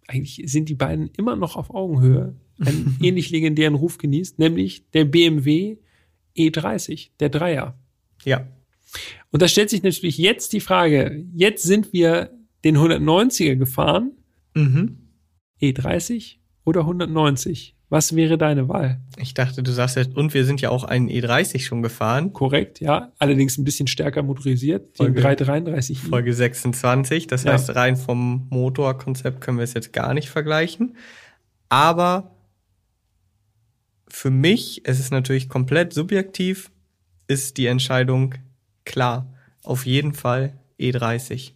[0.07, 5.05] eigentlich sind die beiden immer noch auf Augenhöhe, einen ähnlich legendären Ruf genießt, nämlich der
[5.05, 5.77] BMW
[6.37, 7.79] E30, der Dreier.
[8.23, 8.47] Ja.
[9.31, 12.31] Und da stellt sich natürlich jetzt die Frage, jetzt sind wir
[12.63, 14.11] den 190er gefahren,
[14.53, 14.97] mhm.
[15.61, 17.75] E30 oder 190?
[17.89, 19.01] Was wäre deine Wahl?
[19.17, 22.31] Ich dachte, du sagst jetzt, und wir sind ja auch einen E30 schon gefahren.
[22.31, 23.11] Korrekt, ja.
[23.19, 24.97] Allerdings ein bisschen stärker motorisiert.
[24.97, 25.99] Den 333.
[25.99, 27.27] Folge 26.
[27.27, 27.51] Das ja.
[27.51, 30.95] heißt, rein vom Motorkonzept können wir es jetzt gar nicht vergleichen.
[31.67, 32.33] Aber
[34.07, 36.71] für mich, es ist natürlich komplett subjektiv,
[37.27, 38.35] ist die Entscheidung
[38.85, 39.33] klar.
[39.63, 41.53] Auf jeden Fall E30.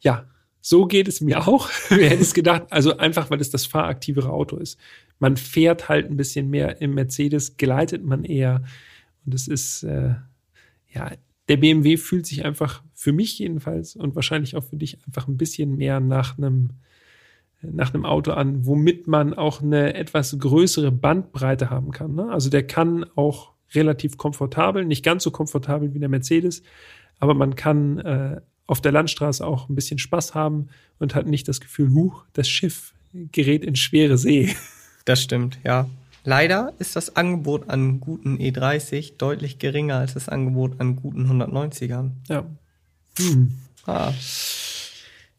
[0.00, 0.26] Ja,
[0.60, 1.70] so geht es mir auch.
[1.88, 2.64] Wer hätte es gedacht?
[2.70, 4.78] Also einfach, weil es das fahraktivere Auto ist.
[5.18, 8.62] Man fährt halt ein bisschen mehr im Mercedes, gleitet man eher.
[9.24, 10.16] Und es ist, äh,
[10.92, 11.12] ja,
[11.48, 15.36] der BMW fühlt sich einfach für mich jedenfalls und wahrscheinlich auch für dich einfach ein
[15.36, 16.70] bisschen mehr nach einem
[17.62, 22.14] nach einem Auto an, womit man auch eine etwas größere Bandbreite haben kann.
[22.14, 22.30] Ne?
[22.30, 26.62] Also der kann auch relativ komfortabel, nicht ganz so komfortabel wie der Mercedes,
[27.18, 30.68] aber man kann äh, auf der Landstraße auch ein bisschen Spaß haben
[30.98, 32.92] und hat nicht das Gefühl, huch, das Schiff
[33.32, 34.54] gerät in schwere See.
[35.04, 35.88] Das stimmt, ja.
[36.24, 42.10] Leider ist das Angebot an guten E30 deutlich geringer als das Angebot an guten 190ern.
[42.28, 42.44] Ja.
[43.16, 43.54] Hm.
[43.86, 44.12] Ah.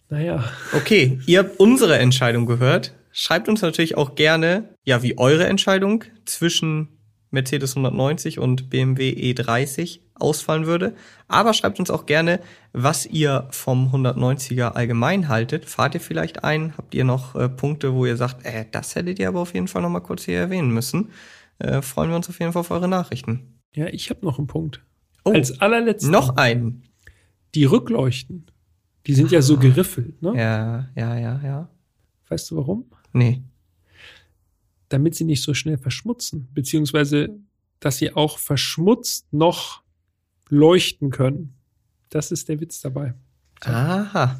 [0.09, 0.45] Naja.
[0.71, 2.93] Okay, ihr habt unsere Entscheidung gehört.
[3.11, 6.87] Schreibt uns natürlich auch gerne, ja, wie eure Entscheidung zwischen
[7.31, 10.95] Mercedes 190 und BMW E30 ausfallen würde.
[11.27, 12.39] Aber schreibt uns auch gerne,
[12.73, 15.65] was ihr vom 190er allgemein haltet.
[15.65, 16.73] Fahrt ihr vielleicht ein?
[16.77, 19.67] Habt ihr noch äh, Punkte, wo ihr sagt, äh, das hättet ihr aber auf jeden
[19.67, 21.09] Fall noch mal kurz hier erwähnen müssen?
[21.59, 23.59] Äh, freuen wir uns auf jeden Fall auf eure Nachrichten.
[23.75, 24.83] Ja, ich habe noch einen Punkt.
[25.23, 26.83] Oh, Als allerletztes noch einen.
[27.53, 28.45] die Rückleuchten.
[29.05, 30.33] Die sind ja so geriffelt, ne?
[30.35, 31.69] Ja, ja, ja, ja.
[32.29, 32.85] Weißt du warum?
[33.13, 33.41] Nee.
[34.89, 37.29] Damit sie nicht so schnell verschmutzen, beziehungsweise,
[37.79, 39.81] dass sie auch verschmutzt noch
[40.49, 41.53] leuchten können.
[42.09, 43.13] Das ist der Witz dabei.
[43.61, 44.39] Aha.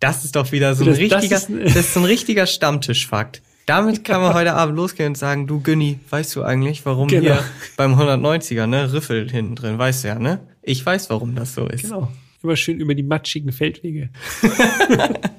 [0.00, 2.06] Das ist doch wieder so ein Das- das richtiger, ist ein- das ist so ein
[2.06, 3.42] richtiger Stammtischfakt.
[3.66, 7.22] Damit kann man heute Abend losgehen und sagen, du Günni, weißt du eigentlich, warum Genau.
[7.34, 7.44] hier
[7.76, 10.40] beim 190er, ne, Riffel hinten drin, weißt du ja, ne?
[10.62, 11.82] Ich weiß, warum das so ist.
[11.82, 12.10] Genau.
[12.42, 14.10] Immer schön über die matschigen Feldwege.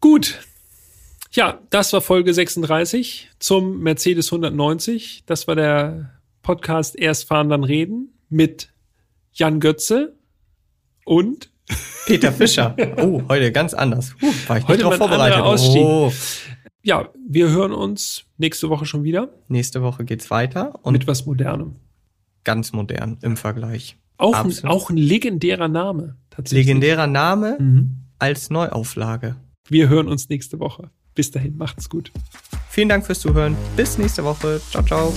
[0.00, 0.38] Gut.
[1.32, 5.22] Ja, das war Folge 36 zum Mercedes 190.
[5.26, 8.72] Das war der Podcast Erst fahren, dann reden mit
[9.32, 10.16] Jan Götze
[11.04, 11.52] und
[12.06, 12.74] Peter Fischer.
[12.98, 14.14] Oh, heute ganz anders.
[14.20, 15.40] Huh, war ich nicht Heute drauf mal ein vorbereitet.
[15.42, 15.82] Ausstieg.
[15.84, 16.12] Oh.
[16.82, 21.26] ja, wir hören uns nächste Woche schon wieder Nächste Woche geht's weiter und mit was
[21.26, 21.76] Modernem.
[22.42, 23.96] ganz modern im Vergleich.
[24.16, 26.16] Auch, ein, auch ein legendärer Name.
[26.30, 26.66] Tatsächlich.
[26.66, 27.96] Legendärer Name Mhm.
[28.18, 29.36] als Neuauflage.
[29.68, 30.90] Wir hören uns nächste Woche.
[31.14, 32.12] Bis dahin, macht's gut.
[32.68, 33.56] Vielen Dank fürs Zuhören.
[33.76, 34.60] Bis nächste Woche.
[34.70, 35.12] Ciao, ciao.